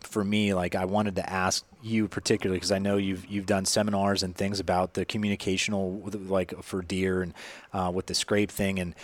[0.00, 0.54] for me.
[0.54, 4.34] Like I wanted to ask you particularly because I know you've you've done seminars and
[4.34, 7.34] things about the communicational like for deer and
[7.72, 8.94] uh, with the scrape thing and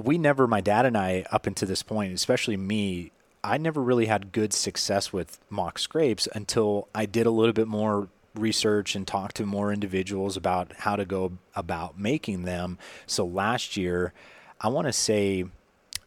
[0.00, 3.10] we never my dad and I up until this point especially me
[3.42, 7.68] I never really had good success with mock scrapes until I did a little bit
[7.68, 12.78] more research and talked to more individuals about how to go about making them.
[13.06, 14.12] So last year,
[14.60, 15.44] I want to say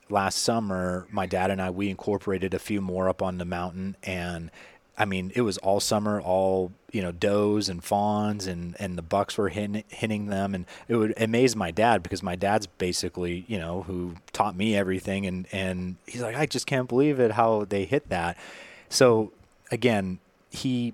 [0.09, 3.95] last summer, my dad and I we incorporated a few more up on the mountain
[4.03, 4.51] and
[5.01, 9.01] I mean, it was all summer, all you know, does and fawns, and and the
[9.01, 13.43] bucks were hitting, hitting them, and it would amaze my dad because my dad's basically,
[13.47, 17.31] you know, who taught me everything, and and he's like, I just can't believe it
[17.31, 18.37] how they hit that.
[18.89, 19.31] So
[19.71, 20.19] again,
[20.51, 20.93] he,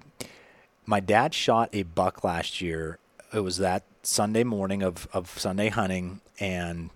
[0.86, 3.00] my dad shot a buck last year.
[3.34, 6.92] It was that Sunday morning of of Sunday hunting, and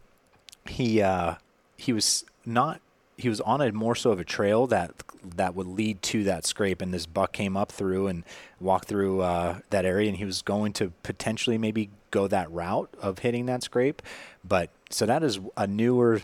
[0.65, 1.35] he uh,
[1.75, 2.79] he was not
[3.21, 4.91] he was on a more so of a trail that
[5.35, 8.23] that would lead to that scrape, and this buck came up through and
[8.59, 12.89] walked through uh, that area, and he was going to potentially maybe go that route
[12.99, 14.01] of hitting that scrape,
[14.43, 16.21] but so that is a newer,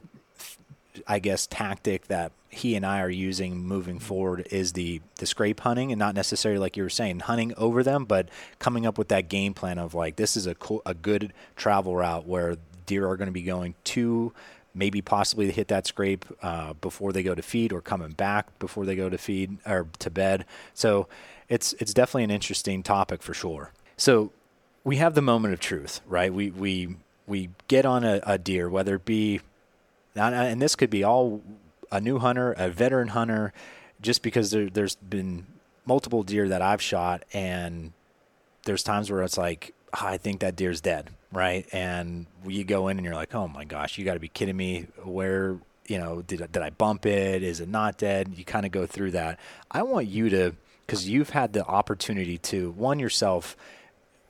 [1.08, 5.60] I guess, tactic that he and I are using moving forward is the the scrape
[5.60, 9.10] hunting, and not necessarily like you were saying hunting over them, but coming up with
[9.10, 12.58] that game plan of like this is a cool, a good travel route where
[12.88, 14.34] deer are going to be going to
[14.78, 18.86] maybe possibly hit that scrape uh, before they go to feed or coming back before
[18.86, 20.46] they go to feed or to bed.
[20.74, 21.08] So
[21.50, 23.72] it's it's definitely an interesting topic for sure.
[23.98, 24.32] So
[24.84, 26.34] we have the moment of truth, right?
[26.34, 29.42] We we we get on a, a deer, whether it be,
[30.16, 31.42] and this could be all
[31.92, 33.54] a new hunter, a veteran hunter,
[34.02, 35.46] just because there, there's been
[35.86, 37.92] multiple deer that I've shot, and
[38.66, 41.68] there's times where it's like, oh, I think that deer's dead, right?
[41.72, 44.58] And you go in and you're like, oh my gosh, you got to be kidding
[44.58, 44.88] me.
[45.04, 47.44] Where, you know, did, did I bump it?
[47.44, 48.34] Is it not dead?
[48.36, 49.40] You kind of go through that.
[49.70, 53.58] I want you to, because you've had the opportunity to, one, yourself,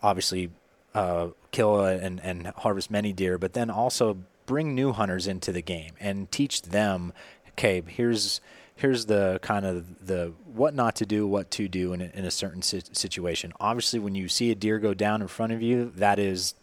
[0.02, 0.50] obviously,
[0.96, 5.62] uh, kill and, and harvest many deer, but then also bring new hunters into the
[5.62, 7.14] game and teach them,
[7.50, 8.42] okay, here's
[8.78, 12.26] here's the kind of the what not to do, what to do in a, in
[12.26, 13.52] a certain situation.
[13.60, 16.56] Obviously, when you see a deer go down in front of you, that is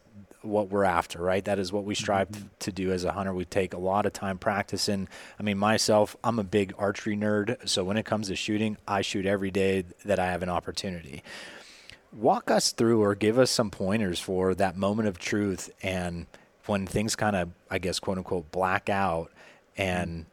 [0.45, 1.45] what we're after, right?
[1.45, 2.47] That is what we strive mm-hmm.
[2.61, 3.33] to do as a hunter.
[3.33, 5.09] We take a lot of time practicing.
[5.39, 9.03] I mean, myself, I'm a big archery nerd, so when it comes to shooting, I
[9.03, 11.23] shoot every day that I have an opportunity.
[12.13, 16.27] Walk us through or give us some pointers for that moment of truth and
[16.67, 19.31] when things kind of, I guess, quote unquote, black out
[19.77, 20.27] and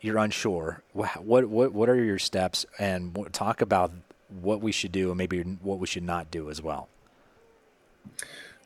[0.00, 2.66] you're unsure, what what what are your steps?
[2.78, 3.92] And talk about
[4.28, 6.88] what we should do and maybe what we should not do as well.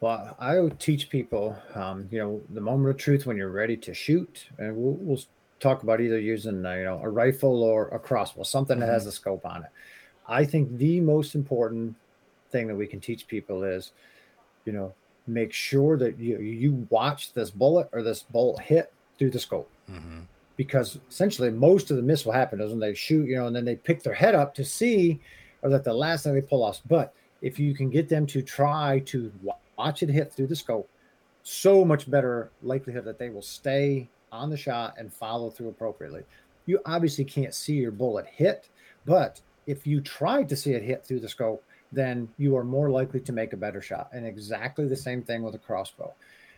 [0.05, 3.95] Well, I teach people, um, you know, the moment of truth when you're ready to
[3.95, 5.23] shoot, and we'll, we'll
[5.61, 8.87] talk about either using, uh, you know, a rifle or a crossbow, something mm-hmm.
[8.87, 9.09] that has mm-hmm.
[9.09, 9.71] a scope on it.
[10.29, 11.97] I think the most important
[12.51, 13.93] thing that we can teach people is,
[14.67, 14.93] you know,
[15.27, 19.71] make sure that you you watch this bullet or this bolt hit through the scope.
[19.91, 20.21] Mm-hmm
[20.57, 23.57] because essentially most of the miss will happen is when they shoot, you know, and
[23.57, 25.19] then they pick their head up to see,
[25.63, 26.81] or that the last thing they pull off.
[26.87, 27.13] But
[27.43, 30.89] if you can get them to try to watch it hit through the scope,
[31.43, 36.23] so much better likelihood that they will stay on the shot and follow through appropriately.
[36.67, 38.69] you obviously can't see your bullet hit,
[39.05, 42.91] but if you try to see it hit through the scope, then you are more
[42.91, 44.09] likely to make a better shot.
[44.13, 46.13] And exactly the same thing with a crossbow.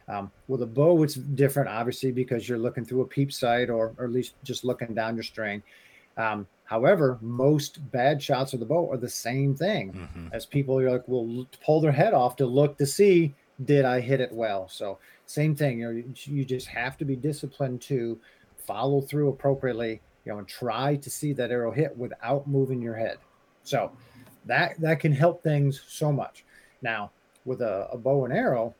[0.09, 3.93] Um, with a bow, it's different, obviously, because you're looking through a peep sight or,
[3.99, 5.63] or at least just looking down your string.
[6.17, 10.29] Um, however, most bad shots of the bow are the same thing mm-hmm.
[10.33, 14.01] as people are like will pull their head off to look to see did I
[14.01, 14.69] hit it well.
[14.69, 15.81] So same thing.
[15.81, 18.19] You know, you just have to be disciplined to
[18.59, 20.01] follow through appropriately.
[20.25, 23.19] You know, and try to see that arrow hit without moving your head.
[23.63, 23.93] So
[24.45, 26.45] that that can help things so much.
[26.83, 27.13] Now
[27.45, 28.75] with a, a bow and arrow,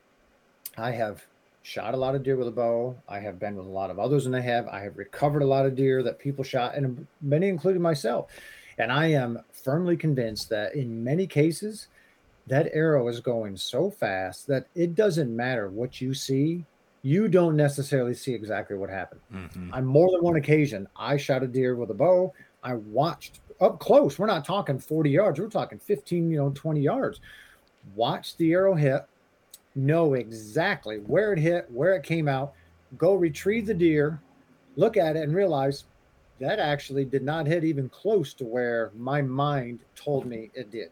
[0.77, 1.25] I have
[1.67, 2.95] shot a lot of deer with a bow.
[3.09, 4.69] I have been with a lot of others, and I have.
[4.69, 8.31] I have recovered a lot of deer that people shot, and many, including myself.
[8.77, 11.89] And I am firmly convinced that in many cases,
[12.47, 16.63] that arrow is going so fast that it doesn't matter what you see.
[17.01, 19.21] You don't necessarily see exactly what happened.
[19.33, 19.73] Mm-hmm.
[19.73, 22.33] On more than one occasion, I shot a deer with a bow.
[22.63, 24.17] I watched up close.
[24.17, 25.37] We're not talking 40 yards.
[25.37, 27.19] We're talking 15, you know, 20 yards.
[27.93, 29.05] Watch the arrow hit
[29.77, 32.53] know exactly where it hit, where it came out,
[32.97, 34.19] go retrieve the deer,
[34.75, 35.85] look at it, and realize
[36.39, 40.89] that actually did not hit even close to where my mind told me it did.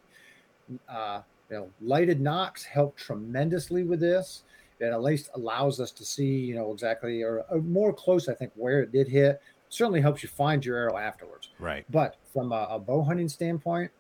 [0.89, 4.43] Uh, you know, lighted nocks help tremendously with this.
[4.79, 8.33] It at least allows us to see, you know, exactly or, or more close, I
[8.33, 9.41] think, where it did hit.
[9.69, 11.49] Certainly helps you find your arrow afterwards.
[11.59, 11.85] Right.
[11.89, 13.91] But from a, a bow hunting standpoint,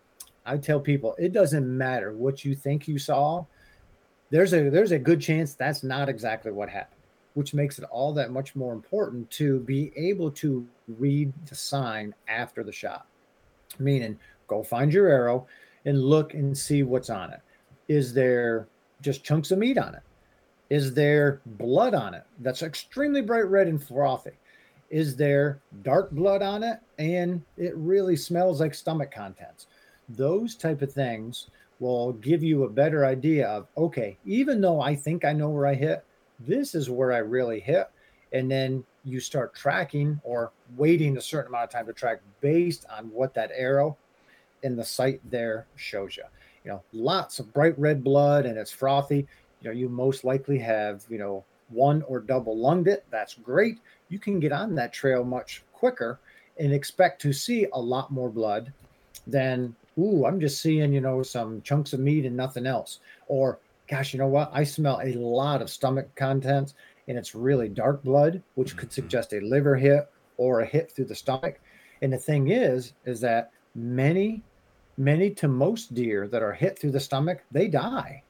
[0.45, 3.45] I tell people it doesn't matter what you think you saw
[4.35, 6.95] there's a there's a good chance that's not exactly what happened
[7.35, 10.65] which makes it all that much more important to be able to
[10.97, 13.05] read the sign after the shot.
[13.77, 14.17] Meaning
[14.47, 15.45] go find your arrow
[15.83, 17.41] and look and see what's on it.
[17.89, 18.67] Is there
[19.01, 20.01] just chunks of meat on it?
[20.69, 24.31] Is there blood on it that's extremely bright red and frothy?
[24.89, 29.67] Is there dark blood on it and it really smells like stomach contents?
[30.07, 34.95] Those type of things will give you a better idea of okay, even though I
[34.95, 36.03] think I know where I hit,
[36.39, 37.89] this is where I really hit.
[38.31, 42.85] And then you start tracking or waiting a certain amount of time to track based
[42.95, 43.95] on what that arrow
[44.63, 46.23] in the sight there shows you.
[46.63, 49.27] You know, lots of bright red blood and it's frothy.
[49.61, 53.05] You know, you most likely have, you know, one or double lunged it.
[53.11, 53.77] That's great.
[54.09, 56.19] You can get on that trail much quicker
[56.57, 58.73] and expect to see a lot more blood
[59.27, 62.99] than ooh, I'm just seeing, you know, some chunks of meat and nothing else.
[63.27, 64.49] Or, gosh, you know what?
[64.53, 66.73] I smell a lot of stomach contents
[67.07, 68.79] and it's really dark blood, which mm-hmm.
[68.79, 71.59] could suggest a liver hit or a hit through the stomach.
[72.01, 74.43] And the thing is, is that many,
[74.97, 78.23] many to most deer that are hit through the stomach, they die.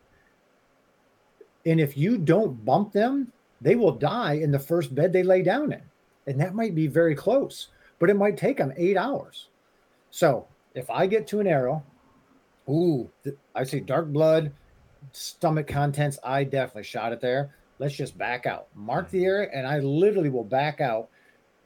[1.65, 5.41] And if you don't bump them, they will die in the first bed they lay
[5.41, 5.81] down in.
[6.27, 9.47] And that might be very close, but it might take them eight hours.
[10.11, 11.83] So if I get to an arrow,
[12.69, 13.09] ooh,
[13.55, 14.51] I see dark blood,
[15.11, 16.19] stomach contents.
[16.23, 17.55] I definitely shot it there.
[17.79, 18.67] Let's just back out.
[18.75, 19.25] Mark the mm-hmm.
[19.25, 21.09] area, and I literally will back out.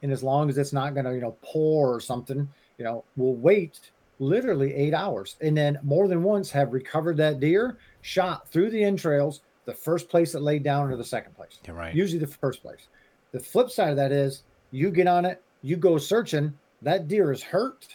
[0.02, 3.04] And as long as it's not going to, you know, pour or something, you know,
[3.16, 5.36] we'll wait literally eight hours.
[5.40, 10.08] And then more than once have recovered that deer, shot through the entrails, the first
[10.08, 11.58] place that laid down or the second place.
[11.66, 11.94] You're right.
[11.94, 12.88] Usually the first place.
[13.32, 17.30] The flip side of that is you get on it, you go searching, that deer
[17.30, 17.86] is hurt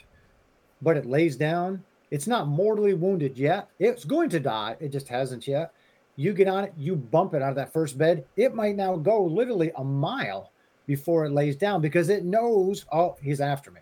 [0.86, 1.84] but it lays down.
[2.12, 3.68] It's not mortally wounded yet.
[3.80, 4.78] It's going to die.
[4.80, 5.74] It just hasn't yet.
[6.16, 8.24] You get on it, you bump it out of that first bed.
[8.38, 10.52] It might now go literally a mile
[10.86, 13.82] before it lays down because it knows, oh, he's after me.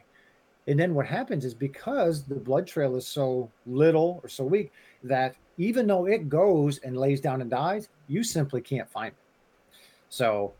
[0.67, 4.71] And then what happens is because the blood trail is so little or so weak
[5.03, 9.75] that even though it goes and lays down and dies, you simply can't find it.
[10.07, 10.53] So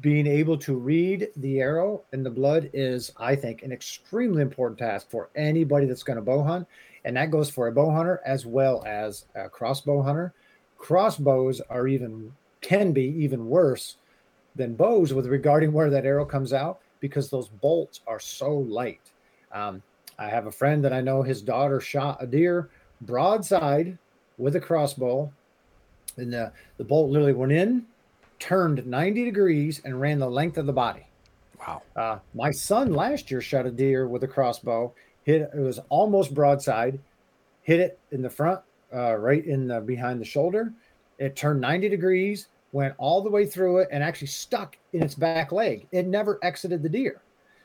[0.00, 4.78] being able to read the arrow and the blood is, I think, an extremely important
[4.78, 6.68] task for anybody that's going to bow hunt.
[7.04, 10.32] And that goes for a bow hunter as well as a crossbow hunter.
[10.78, 13.96] Crossbows are even, can be even worse
[14.56, 19.00] than bows with regarding where that arrow comes out because those bolts are so light.
[19.52, 19.82] Um,
[20.18, 23.98] I have a friend that I know his daughter shot a deer broadside
[24.38, 25.32] with a crossbow,
[26.16, 27.86] and the, the bolt literally went in
[28.44, 31.06] turned 90 degrees and ran the length of the body.
[31.58, 31.80] Wow.
[31.96, 34.92] Uh, my son last year shot a deer with a crossbow.
[35.22, 37.00] Hit it was almost broadside.
[37.62, 38.60] Hit it in the front,
[38.94, 40.74] uh, right in the behind the shoulder.
[41.18, 45.14] It turned 90 degrees, went all the way through it, and actually stuck in its
[45.14, 45.86] back leg.
[45.90, 47.22] It never exited the deer.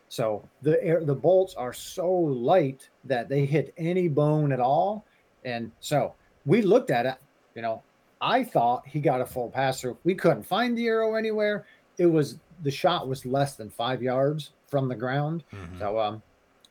[0.07, 5.03] So the air, the bolts are so light that they hit any bone at all.
[5.43, 6.15] And so
[6.45, 7.15] we looked at it.
[7.53, 7.83] You know,
[8.21, 9.97] I thought he got a full pass through.
[10.03, 11.65] We couldn't find the arrow anywhere.
[11.97, 15.43] It was the shot was less than five yards from the ground.
[15.53, 15.79] Mm-hmm.
[15.79, 16.21] So um,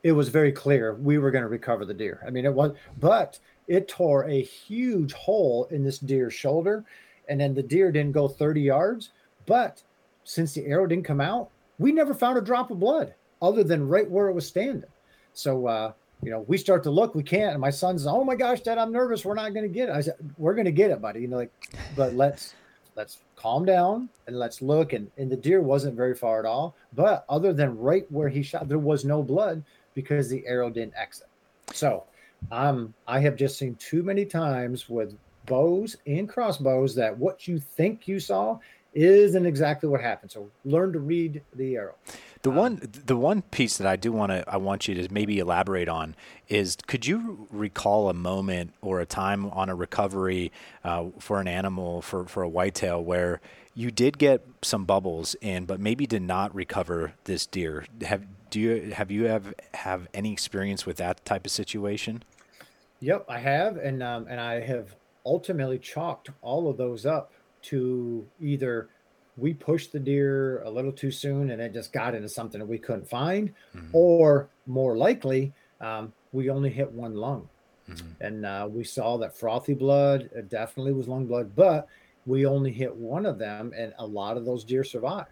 [0.02, 2.22] it was very clear we were going to recover the deer.
[2.26, 6.84] I mean, it was, but it tore a huge hole in this deer's shoulder.
[7.28, 9.10] And then the deer didn't go 30 yards.
[9.46, 9.82] But
[10.24, 13.88] since the arrow didn't come out, we never found a drop of blood other than
[13.88, 14.90] right where it was standing.
[15.32, 15.92] So, uh,
[16.22, 17.52] you know, we start to look, we can't.
[17.52, 19.24] And my son's, oh my gosh, dad, I'm nervous.
[19.24, 19.92] We're not going to get it.
[19.92, 21.20] I said, we're going to get it, buddy.
[21.20, 21.52] You know, like,
[21.96, 22.54] but let's,
[22.96, 24.92] let's calm down and let's look.
[24.92, 26.76] And, and the deer wasn't very far at all.
[26.94, 29.62] But other than right where he shot, there was no blood
[29.94, 31.28] because the arrow didn't exit.
[31.72, 32.04] So
[32.50, 35.16] um, I have just seen too many times with
[35.46, 38.58] bows and crossbows that what you think you saw
[38.94, 40.30] isn't exactly what happened.
[40.30, 41.94] So learn to read the arrow.
[42.42, 45.12] The um, one, the one piece that I do want to, I want you to
[45.12, 46.14] maybe elaborate on
[46.48, 50.52] is, could you recall a moment or a time on a recovery
[50.84, 53.40] uh, for an animal for for a whitetail where
[53.74, 57.84] you did get some bubbles in, but maybe did not recover this deer?
[58.02, 62.22] Have do you have you have have any experience with that type of situation?
[63.00, 67.32] Yep, I have, and um, and I have ultimately chalked all of those up
[67.62, 68.88] to either
[69.38, 72.66] we pushed the deer a little too soon and it just got into something that
[72.66, 73.88] we couldn't find, mm-hmm.
[73.92, 77.48] or more likely, um, we only hit one lung.
[77.88, 78.06] Mm-hmm.
[78.20, 81.88] And uh, we saw that frothy blood it definitely was lung blood, but
[82.26, 85.24] we only hit one of them, and a lot of those deer survive.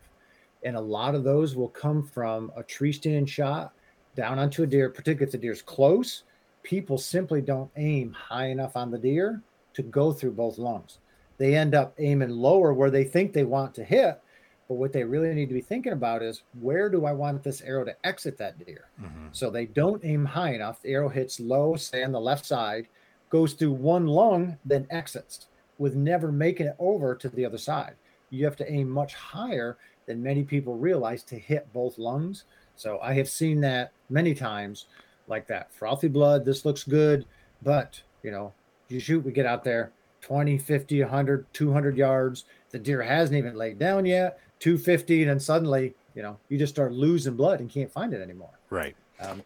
[0.62, 3.72] and a lot of those will come from a tree stand shot
[4.14, 6.24] down onto a deer, particularly if the deer's close.
[6.62, 9.42] People simply don't aim high enough on the deer
[9.74, 10.98] to go through both lungs.
[11.38, 14.20] They end up aiming lower where they think they want to hit,
[14.68, 17.60] but what they really need to be thinking about is where do I want this
[17.60, 18.88] arrow to exit that deer?
[19.00, 19.28] Mm-hmm.
[19.32, 20.82] So they don't aim high enough.
[20.82, 22.88] The arrow hits low, say on the left side,
[23.30, 25.46] goes through one lung, then exits
[25.78, 27.94] with never making it over to the other side.
[28.30, 29.76] You have to aim much higher
[30.06, 32.44] than many people realize to hit both lungs.
[32.76, 34.86] So I have seen that many times
[35.28, 35.72] like that.
[35.72, 37.24] Frothy blood, this looks good,
[37.62, 38.52] but you know,
[38.88, 39.92] you shoot, we get out there
[40.26, 42.46] 20, 50, 100, 200 yards.
[42.70, 46.74] The deer hasn't even laid down yet, 250, and then suddenly, you know, you just
[46.74, 48.58] start losing blood and can't find it anymore.
[48.68, 48.96] Right.
[49.20, 49.44] Um,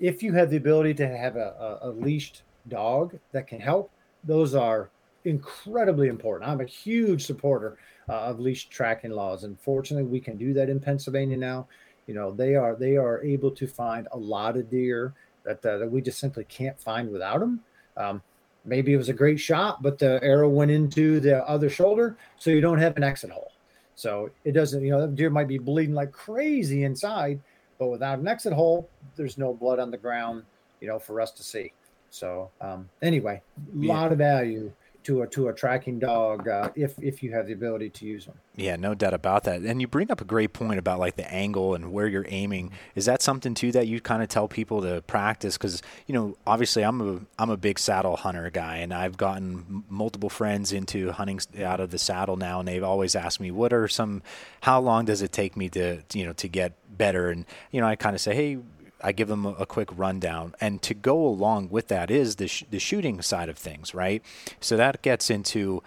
[0.00, 3.90] if you have the ability to have a, a, a leashed dog that can help,
[4.24, 4.88] those are
[5.26, 6.50] incredibly important.
[6.50, 7.76] I'm a huge supporter
[8.08, 9.44] uh, of leash tracking laws.
[9.44, 11.68] And fortunately, we can do that in Pennsylvania now.
[12.06, 15.12] You know, they are they are able to find a lot of deer
[15.44, 17.60] that uh, that we just simply can't find without them.
[17.98, 18.22] Um,
[18.64, 22.50] maybe it was a great shot, but the arrow went into the other shoulder, so
[22.50, 23.52] you don't have an exit hole.
[23.94, 27.40] So it doesn't, you know, the deer might be bleeding like crazy inside,
[27.78, 30.44] but without an exit hole, there's no blood on the ground,
[30.80, 31.72] you know, for us to see.
[32.10, 33.42] So um, anyway,
[33.74, 34.72] a lot of value
[35.04, 38.26] to a to a tracking dog uh, if if you have the ability to use
[38.26, 38.34] them.
[38.54, 39.62] Yeah, no doubt about that.
[39.62, 42.70] And you bring up a great point about like the angle and where you're aiming.
[42.94, 45.56] Is that something too that you kind of tell people to practice?
[45.56, 49.84] Because you know, obviously, I'm a I'm a big saddle hunter guy, and I've gotten
[49.88, 53.72] multiple friends into hunting out of the saddle now, and they've always asked me, "What
[53.72, 54.22] are some?
[54.60, 57.86] How long does it take me to you know to get better?" And you know,
[57.86, 58.58] I kind of say, "Hey."
[59.02, 60.54] I give them a, a, quick rundown.
[60.60, 64.22] And to go along with that is the, sh- the shooting side of things, right?
[64.60, 65.82] So that gets into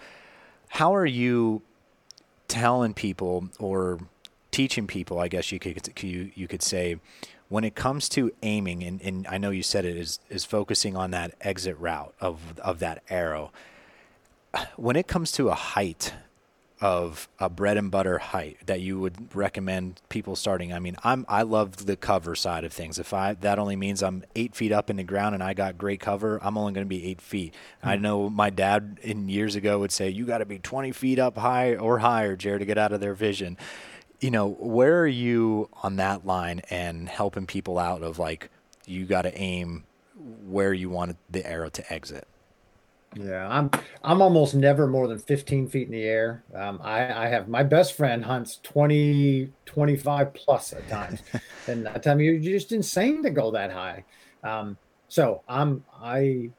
[0.68, 1.62] how are you
[2.48, 4.00] telling people or
[4.50, 6.96] teaching people, I guess you could you, you could say,
[7.48, 10.96] when it comes to aiming, and, and I know you said it is is focusing
[10.96, 13.52] on that exit route of of that arrow.
[14.76, 16.14] When it comes to a height
[16.80, 20.72] of a bread and butter height that you would recommend people starting?
[20.72, 22.98] I mean, I'm I love the cover side of things.
[22.98, 25.78] If I that only means I'm eight feet up in the ground and I got
[25.78, 27.52] great cover, I'm only going to be eight feet.
[27.52, 27.88] Mm-hmm.
[27.88, 31.18] I know my dad in years ago would say you got to be 20 feet
[31.18, 33.56] up high or higher, Jared, to get out of their vision.
[34.20, 38.50] You know, where are you on that line and helping people out of like
[38.86, 39.84] you got to aim
[40.46, 42.26] where you want the arrow to exit?
[43.18, 43.70] Yeah, I'm
[44.04, 46.44] I'm almost never more than 15 feet in the air.
[46.54, 51.22] Um, I, I have my best friend hunts 20, 25 plus at times,
[51.66, 54.04] and I tell you, you're just insane to go that high.
[54.42, 54.76] Um,
[55.08, 56.50] so I'm I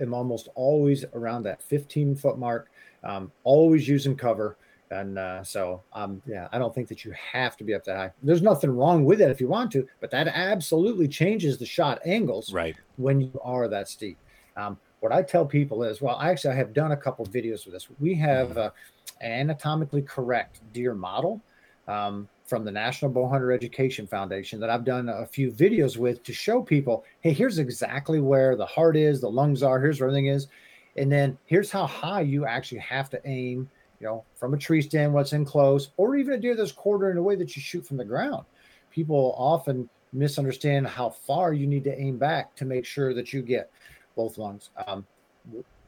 [0.00, 2.70] am almost always around that 15 foot mark,
[3.04, 4.56] um, always using cover.
[4.92, 7.96] And uh, so, um, yeah, I don't think that you have to be up that
[7.96, 8.12] high.
[8.24, 12.00] There's nothing wrong with it if you want to, but that absolutely changes the shot
[12.04, 14.18] angles right when you are that steep.
[14.56, 17.74] Um, what I tell people is, well, actually, I have done a couple videos with
[17.74, 17.88] this.
[17.98, 18.70] We have uh,
[19.20, 21.40] an anatomically correct deer model
[21.88, 26.32] um, from the National Bowhunter Education Foundation that I've done a few videos with to
[26.32, 30.26] show people, hey, here's exactly where the heart is, the lungs are, here's where everything
[30.26, 30.48] is,
[30.96, 33.68] and then here's how high you actually have to aim
[34.00, 37.18] you know, from a tree stand, what's in close, or even a deer that's quartering
[37.18, 38.44] away that you shoot from the ground.
[38.90, 43.42] People often misunderstand how far you need to aim back to make sure that you
[43.42, 43.70] get
[44.16, 44.70] both lungs.
[44.86, 45.06] Um,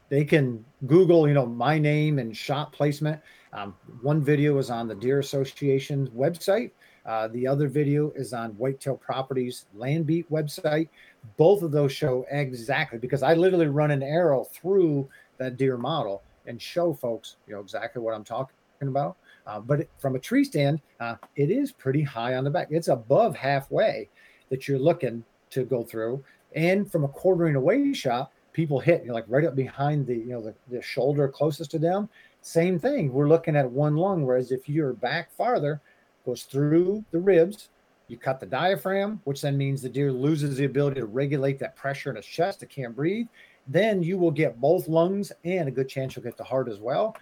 [0.08, 3.20] they can Google, you know, my name and shot placement.
[3.52, 6.70] Um, one video is on the Deer Association's website.
[7.04, 10.88] Uh, the other video is on Whitetail Properties Land Beat website.
[11.36, 15.08] Both of those show exactly because I literally run an arrow through
[15.38, 19.16] that deer model and show folks, you know, exactly what I'm talking about.
[19.46, 22.68] Uh, but it, from a tree stand, uh, it is pretty high on the back.
[22.70, 24.08] It's above halfway
[24.50, 26.22] that you're looking to go through.
[26.54, 30.16] And from a quartering away shot, people hit you know, like right up behind the
[30.16, 32.08] you know the, the shoulder closest to them.
[32.42, 33.12] Same thing.
[33.12, 35.80] We're looking at one lung, whereas if you're back farther,
[36.24, 37.68] goes through the ribs.
[38.08, 41.76] You cut the diaphragm, which then means the deer loses the ability to regulate that
[41.76, 42.62] pressure in his chest.
[42.62, 43.26] It can't breathe.
[43.68, 46.80] Then you will get both lungs and a good chance you'll get the heart as
[46.80, 47.16] well.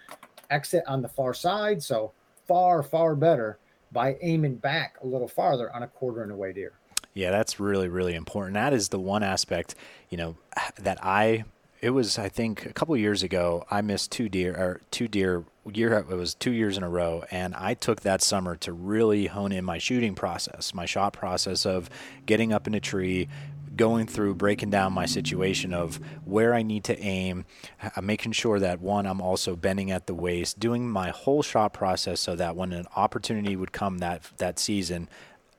[0.49, 1.83] Exit on the far side.
[1.83, 2.13] So
[2.49, 3.59] far, far better
[3.93, 6.80] by aiming back a little farther on a quarter quartering away deer.
[7.15, 8.55] Yeah, that's really, really important.
[8.55, 9.75] That is the one aspect,
[10.09, 10.37] you know,
[10.79, 11.45] that I
[11.81, 15.45] it was I think a couple years ago I missed two deer or two deer
[15.73, 19.27] year it was two years in a row and I took that summer to really
[19.27, 21.89] hone in my shooting process, my shot process of
[22.27, 23.29] getting up in a tree,
[23.77, 27.45] going through breaking down my situation of where I need to aim,
[27.83, 31.73] uh, making sure that one, I'm also bending at the waist, doing my whole shot
[31.73, 35.09] process so that when an opportunity would come that that season,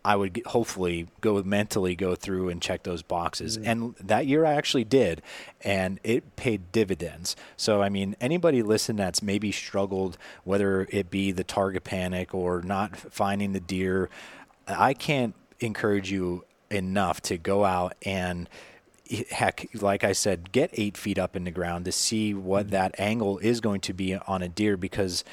[0.03, 3.57] I would get, hopefully go mentally go through and check those boxes.
[3.57, 3.69] Mm-hmm.
[3.69, 5.21] And that year I actually did,
[5.61, 7.35] and it paid dividends.
[7.55, 12.61] So, I mean, anybody listen that's maybe struggled, whether it be the target panic or
[12.61, 14.09] not finding the deer,
[14.67, 18.49] I can't encourage you enough to go out and
[19.29, 22.71] heck, like I said, get eight feet up in the ground to see what mm-hmm.
[22.71, 25.23] that angle is going to be on a deer because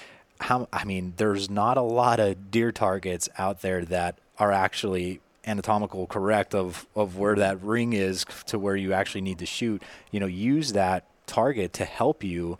[0.41, 5.21] how I mean, there's not a lot of deer targets out there that are actually
[5.47, 9.83] anatomical correct of of where that ring is to where you actually need to shoot.
[10.11, 12.59] You know, use that target to help you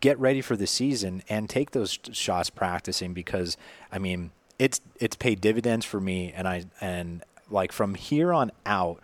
[0.00, 3.56] get ready for the season and take those shots practicing because
[3.92, 8.50] I mean, it's it's paid dividends for me and I and like from here on
[8.66, 9.00] out,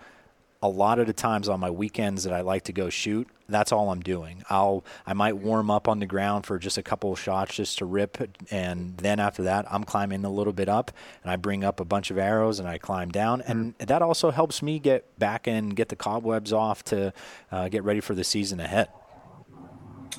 [0.63, 3.73] a lot of the times on my weekends that I like to go shoot, that's
[3.73, 4.43] all I'm doing.
[4.51, 7.79] I'll I might warm up on the ground for just a couple of shots just
[7.79, 8.19] to rip
[8.51, 10.91] and then after that I'm climbing a little bit up
[11.23, 13.85] and I bring up a bunch of arrows and I climb down and mm-hmm.
[13.87, 17.13] that also helps me get back and get the cobwebs off to
[17.53, 18.89] uh, get ready for the season ahead.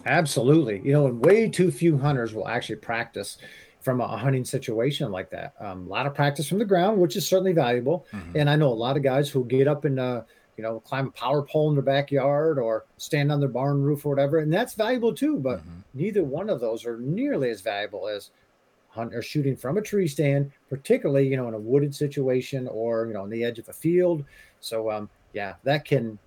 [0.06, 0.82] Absolutely.
[0.84, 3.38] You know, and way too few hunters will actually practice
[3.88, 5.54] from a hunting situation like that.
[5.62, 8.06] Um, a lot of practice from the ground, which is certainly valuable.
[8.12, 8.38] Mm-hmm.
[8.38, 10.24] And I know a lot of guys who get up and uh,
[10.58, 14.06] you know climb a power pole in their backyard or stand on their barn roof
[14.06, 15.38] or whatever, and that's valuable too.
[15.38, 15.80] But mm-hmm.
[15.94, 18.32] neither one of those are nearly as valuable as
[18.90, 23.08] hunt or shooting from a tree stand, particularly you know in a wooded situation or
[23.08, 24.26] you know on the edge of a field.
[24.60, 26.20] So um, yeah, that can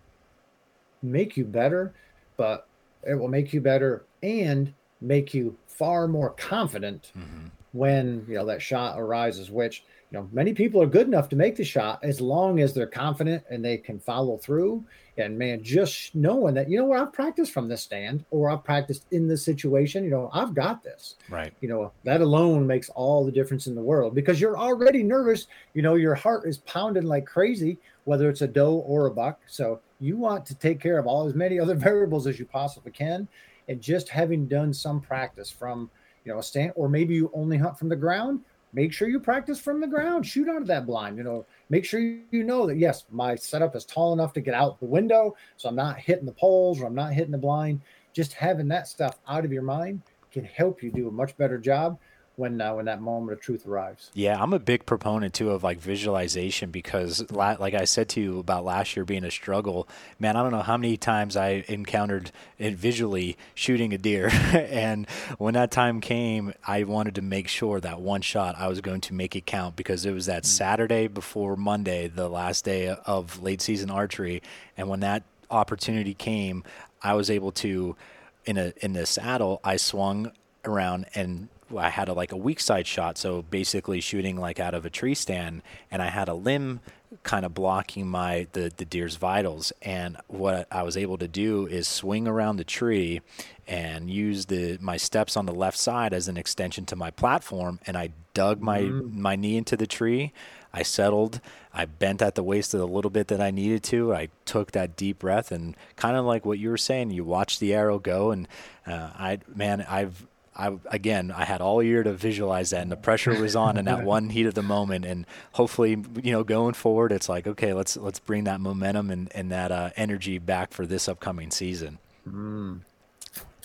[1.02, 1.92] make you better,
[2.38, 2.66] but
[3.06, 7.46] it will make you better and make you far more confident mm-hmm.
[7.72, 11.36] when you know that shot arises which you know many people are good enough to
[11.36, 14.84] make the shot as long as they're confident and they can follow through.
[15.16, 17.00] And man just knowing that you know what?
[17.00, 20.04] I've practiced from this stand or i've practiced in this situation.
[20.04, 21.14] You know i've got this.
[21.30, 21.54] Right.
[21.62, 25.46] You know that alone makes all the difference in the world because you're already nervous.
[25.72, 29.40] You know your heart is pounding like crazy whether it's a doe or a buck.
[29.46, 32.92] So you want to take care of all as many other variables as you possibly
[32.92, 33.26] can
[33.70, 35.88] and just having done some practice from
[36.24, 38.40] you know a stand or maybe you only hunt from the ground
[38.72, 41.84] make sure you practice from the ground shoot out of that blind you know make
[41.84, 45.34] sure you know that yes my setup is tall enough to get out the window
[45.56, 47.80] so i'm not hitting the poles or i'm not hitting the blind.
[48.12, 50.02] Just having that stuff out of your mind
[50.32, 51.96] can help you do a much better job
[52.36, 54.10] when uh, when that moment of truth arrives.
[54.14, 58.38] Yeah, I'm a big proponent too of like visualization because, like I said to you
[58.38, 62.32] about last year being a struggle, man, I don't know how many times I encountered
[62.58, 65.08] it visually shooting a deer, and
[65.38, 69.02] when that time came, I wanted to make sure that one shot I was going
[69.02, 70.46] to make it count because it was that mm.
[70.46, 74.42] Saturday before Monday, the last day of late season archery,
[74.76, 76.64] and when that opportunity came,
[77.02, 77.96] I was able to
[78.44, 80.32] in a in the saddle, I swung
[80.64, 84.74] around and I had a, like a weak side shot, so basically shooting like out
[84.74, 86.80] of a tree stand, and I had a limb
[87.22, 89.72] kind of blocking my the, the deer's vitals.
[89.82, 93.20] And what I was able to do is swing around the tree
[93.66, 97.80] and use the my steps on the left side as an extension to my platform,
[97.86, 99.20] and I dug my mm-hmm.
[99.20, 100.32] my knee into the tree.
[100.72, 101.40] I settled.
[101.72, 104.14] I bent at the waist a little bit that I needed to.
[104.14, 107.58] I took that deep breath and kind of like what you were saying, you watch
[107.58, 108.30] the arrow go.
[108.30, 108.48] And
[108.86, 110.26] uh, I, man, I've
[110.68, 113.86] I again, I had all year to visualize that, and the pressure was on in
[113.86, 115.04] that one heat of the moment.
[115.04, 115.90] And hopefully,
[116.22, 119.72] you know, going forward, it's like okay, let's let's bring that momentum and and that
[119.72, 121.98] uh, energy back for this upcoming season.
[122.28, 122.80] Mm.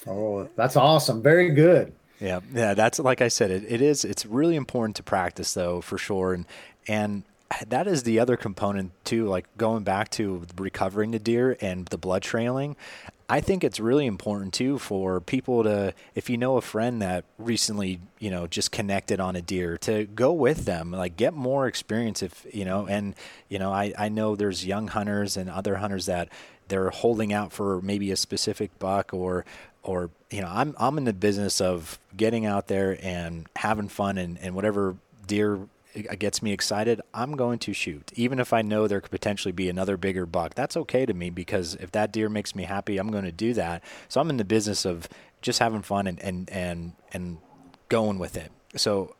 [0.07, 1.21] Oh, that's awesome!
[1.21, 1.93] Very good.
[2.19, 4.05] Yeah, yeah, that's like I said, it, it is.
[4.05, 6.45] It's really important to practice though, for sure, and
[6.87, 7.23] and
[7.67, 9.27] that is the other component too.
[9.27, 12.75] Like going back to recovering the deer and the blood trailing,
[13.27, 17.25] I think it's really important too for people to, if you know a friend that
[17.39, 21.67] recently, you know, just connected on a deer, to go with them, like get more
[21.67, 22.21] experience.
[22.21, 23.15] If you know, and
[23.49, 26.29] you know, I I know there's young hunters and other hunters that
[26.67, 29.43] they're holding out for maybe a specific buck or
[29.81, 34.17] or you know I'm I'm in the business of getting out there and having fun
[34.17, 35.59] and, and whatever deer
[35.95, 38.11] gets me excited, I'm going to shoot.
[38.15, 41.29] Even if I know there could potentially be another bigger buck, that's okay to me
[41.29, 43.83] because if that deer makes me happy, I'm going to do that.
[44.09, 45.07] So I'm in the business of
[45.41, 47.37] just having fun and and and and
[47.89, 48.51] going with it.
[48.75, 49.15] So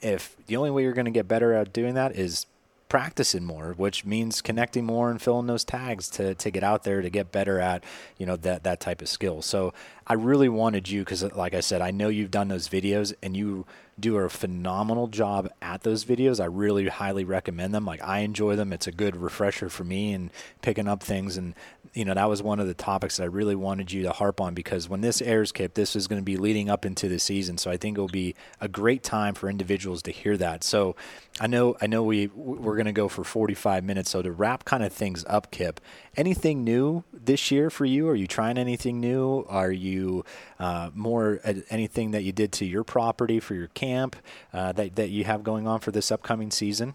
[0.00, 2.46] if the only way you're going to get better at doing that is
[2.88, 7.02] practicing more, which means connecting more and filling those tags to, to get out there
[7.02, 7.84] to get better at,
[8.16, 9.42] you know, that, that type of skill.
[9.42, 9.74] So
[10.08, 13.12] I really wanted you, cause uh, like I said, I know you've done those videos
[13.22, 13.66] and you
[14.00, 16.40] do a phenomenal job at those videos.
[16.40, 17.84] I really highly recommend them.
[17.84, 18.72] Like I enjoy them.
[18.72, 20.30] It's a good refresher for me and
[20.62, 21.36] picking up things.
[21.36, 21.54] And
[21.94, 24.40] you know, that was one of the topics that I really wanted you to harp
[24.40, 27.18] on because when this airs, Kip, this is going to be leading up into the
[27.18, 27.58] season.
[27.58, 30.62] So I think it'll be a great time for individuals to hear that.
[30.62, 30.94] So
[31.40, 34.10] I know, I know we we're going to go for 45 minutes.
[34.10, 35.80] So to wrap kind of things up, Kip,
[36.18, 38.08] anything new this year for you?
[38.08, 39.46] Are you trying anything new?
[39.48, 40.24] Are you
[40.58, 41.40] uh, more
[41.70, 44.16] anything that you did to your property for your camp
[44.52, 46.94] uh, that that you have going on for this upcoming season?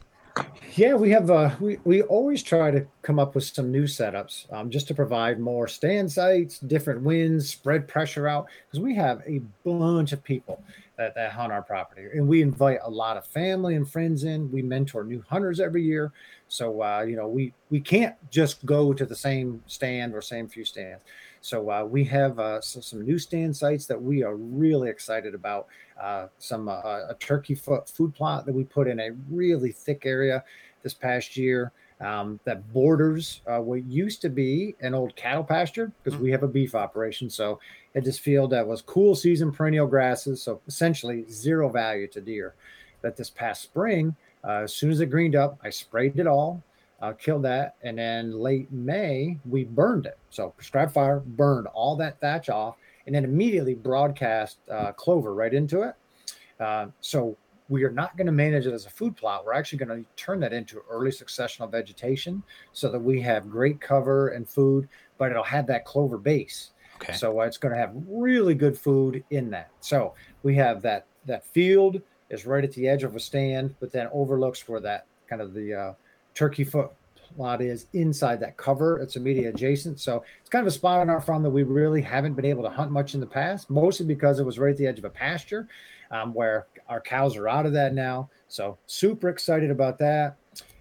[0.75, 1.29] Yeah, we have.
[1.29, 4.95] Uh, we we always try to come up with some new setups, um, just to
[4.95, 10.23] provide more stand sites, different winds, spread pressure out, because we have a bunch of
[10.23, 10.63] people
[10.97, 14.51] that, that hunt our property, and we invite a lot of family and friends in.
[14.51, 16.11] We mentor new hunters every year,
[16.53, 20.47] so uh, you know we we can't just go to the same stand or same
[20.47, 21.03] few stands.
[21.41, 25.33] So uh, we have uh, some, some new stand sites that we are really excited
[25.33, 25.65] about.
[25.99, 30.43] Uh, some uh, a turkey food plot that we put in a really thick area
[30.83, 31.71] this past year.
[31.99, 36.31] Um, that borders uh, what used to be an old cattle pasture because we mm.
[36.33, 37.29] have a beef operation.
[37.29, 37.59] So
[37.95, 42.53] at this field that was cool season perennial grasses, so essentially zero value to deer.
[43.01, 46.63] That this past spring, uh, as soon as it greened up, I sprayed it all
[47.03, 47.75] uh, killed that.
[47.83, 50.17] And then late May, we burned it.
[50.29, 55.53] So prescribed fire, burned all that thatch off, and then immediately broadcast uh, clover right
[55.53, 55.95] into it.
[56.61, 57.35] Uh, so
[57.67, 59.45] we are not going to manage it as a food plot.
[59.45, 62.41] We're actually going to turn that into early successional vegetation
[62.71, 64.87] so that we have great cover and food,
[65.17, 66.71] but it'll have that clover base.
[67.01, 67.13] Okay.
[67.13, 69.71] So it's going to have really good food in that.
[69.81, 70.13] So
[70.43, 72.01] we have that that field
[72.33, 75.53] is right at the edge of a stand, but then overlooks where that kind of
[75.53, 75.93] the uh,
[76.33, 76.89] turkey food
[77.35, 78.99] plot is inside that cover.
[78.99, 79.99] It's immediately adjacent.
[79.99, 82.63] So it's kind of a spot on our farm that we really haven't been able
[82.63, 85.05] to hunt much in the past, mostly because it was right at the edge of
[85.05, 85.67] a pasture
[86.11, 88.29] um, where our cows are out of that now.
[88.47, 90.35] So super excited about that.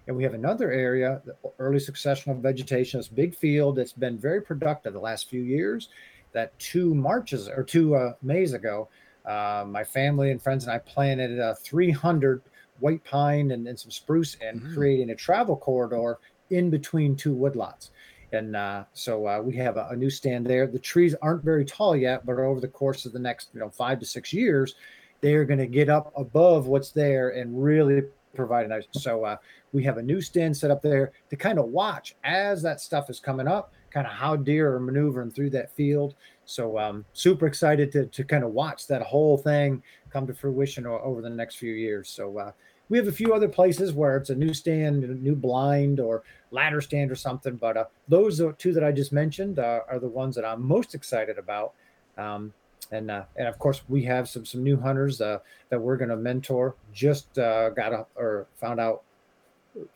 [0.07, 1.21] And we have another area,
[1.59, 5.89] early successional vegetation, this big field that's been very productive the last few years.
[6.33, 8.89] That two Marches or two uh, Mays ago,
[9.25, 12.41] uh, my family and friends and I planted uh, 300
[12.79, 14.73] white pine and, and some spruce and mm-hmm.
[14.73, 16.19] creating a travel corridor
[16.49, 17.89] in between two woodlots.
[18.31, 20.65] And uh, so uh, we have a, a, new stand there.
[20.65, 23.69] The trees aren't very tall yet, but over the course of the next, you know,
[23.69, 24.75] five to six years,
[25.21, 28.01] they are going to get up above what's there and really
[28.33, 28.85] provide a nice.
[28.91, 29.37] So uh,
[29.71, 33.09] we have a new stand set up there to kind of watch as that stuff
[33.09, 36.15] is coming up, kind of how deer are maneuvering through that field.
[36.45, 40.85] So um, super excited to to kind of watch that whole thing come to fruition
[40.85, 42.09] over the next few years.
[42.09, 42.51] So uh,
[42.89, 46.23] we have a few other places where it's a new stand, a new blind, or
[46.51, 47.55] ladder stand or something.
[47.55, 50.93] But uh, those two that I just mentioned uh, are the ones that I'm most
[50.93, 51.73] excited about.
[52.17, 52.53] Um,
[52.91, 55.39] and uh, and of course we have some some new hunters uh,
[55.69, 56.75] that we're going to mentor.
[56.93, 59.03] Just uh, got or found out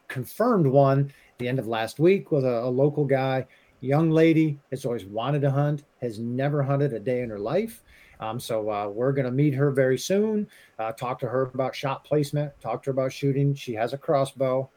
[0.08, 3.46] confirmed one the end of last week with a, a local guy,
[3.82, 7.84] young lady has always wanted to hunt, has never hunted a day in her life.
[8.20, 10.48] Um, so uh, we're going to meet her very soon.
[10.80, 12.52] Uh, talk to her about shot placement.
[12.60, 13.54] Talk to her about shooting.
[13.54, 14.70] She has a crossbow.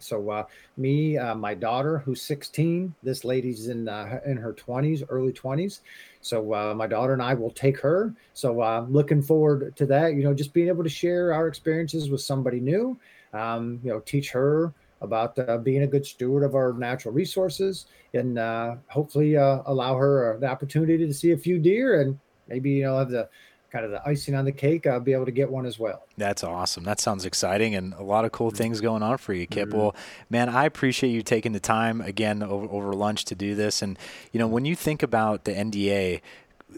[0.00, 0.44] So uh,
[0.76, 5.80] me, uh, my daughter, who's 16, this lady's in uh, in her 20s, early 20s.
[6.20, 8.12] So uh, my daughter and I will take her.
[8.34, 10.14] So I'm looking forward to that.
[10.14, 12.98] You know, just being able to share our experiences with somebody new.
[13.32, 14.72] Um, you know, teach her
[15.04, 19.96] about uh, being a good steward of our natural resources and uh, hopefully uh, allow
[19.96, 23.28] her the opportunity to see a few deer and maybe you know have the
[23.74, 26.04] kind of the icing on the cake, I'll be able to get one as well.
[26.16, 26.84] That's awesome.
[26.84, 28.56] That sounds exciting and a lot of cool mm-hmm.
[28.56, 29.70] things going on for you, Kip.
[29.70, 29.78] Mm-hmm.
[29.78, 29.96] Well,
[30.30, 33.82] man, I appreciate you taking the time again over, over lunch to do this.
[33.82, 33.98] And,
[34.30, 36.20] you know, when you think about the NDA,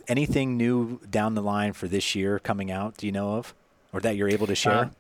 [0.09, 3.55] anything new down the line for this year coming out, do you know of?
[3.93, 4.91] Or that you're able to share?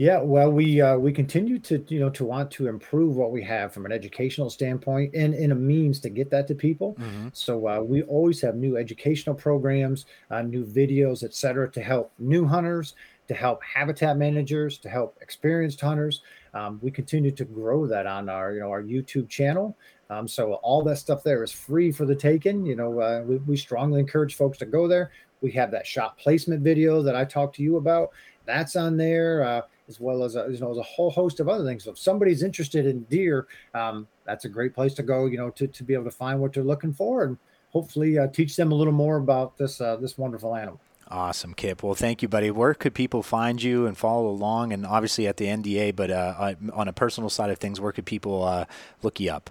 [0.00, 3.32] Uh, yeah, well, we uh, we continue to you know to want to improve what
[3.32, 6.94] we have from an educational standpoint and in a means to get that to people.
[6.94, 7.28] Mm-hmm.
[7.32, 12.12] So uh, we always have new educational programs, uh, new videos, et cetera, to help
[12.18, 12.94] new hunters,
[13.28, 16.22] to help habitat managers, to help experienced hunters.
[16.54, 19.76] Um, we continue to grow that on our you know our YouTube channel.
[20.08, 22.66] Um, so all that stuff there is free for the taking.
[22.66, 25.12] You know, uh, we, we strongly encourage folks to go there.
[25.40, 28.10] We have that shot placement video that I talked to you about.
[28.44, 29.64] That's on there.
[29.90, 31.82] As well as a, you know, as a whole host of other things.
[31.82, 35.26] So if somebody's interested in deer, um, that's a great place to go.
[35.26, 37.36] You know, to, to be able to find what they're looking for and
[37.72, 40.80] hopefully uh, teach them a little more about this uh, this wonderful animal.
[41.10, 41.82] Awesome, Kip.
[41.82, 42.52] Well, thank you, buddy.
[42.52, 44.72] Where could people find you and follow along?
[44.72, 48.06] And obviously at the NDA, but uh, on a personal side of things, where could
[48.06, 48.66] people uh,
[49.02, 49.50] look you up?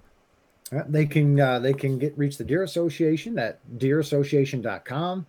[0.72, 5.26] Uh, they can uh, they can get reach the Deer Association at deerassociation.com.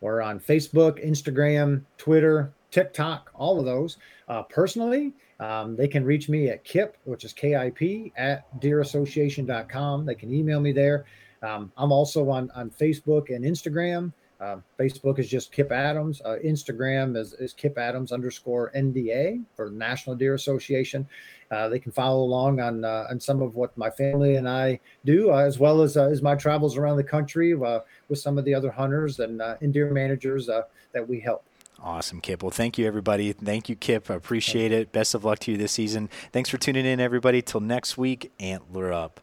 [0.00, 3.98] We're on Facebook, Instagram, Twitter, TikTok, all of those.
[4.28, 10.04] Uh, personally, um, they can reach me at KIP, which is KIP, at deerassociation.com.
[10.04, 11.04] They can email me there.
[11.42, 14.12] Um, I'm also on, on Facebook and Instagram.
[14.40, 16.22] Uh, Facebook is just Kip Adams.
[16.24, 21.08] Uh, Instagram is, is Kip Adams underscore NDA for National Deer Association.
[21.50, 24.78] Uh, they can follow along on uh, on some of what my family and I
[25.04, 27.82] do, uh, as well as uh, as my travels around the country with
[28.14, 31.44] some of the other hunters and, and deer managers that we help.
[31.80, 32.42] Awesome, Kip.
[32.42, 33.32] Well, thank you, everybody.
[33.32, 34.10] Thank you, Kip.
[34.10, 34.90] I appreciate it.
[34.90, 36.10] Best of luck to you this season.
[36.32, 37.40] Thanks for tuning in, everybody.
[37.40, 39.20] Till next week, antler up.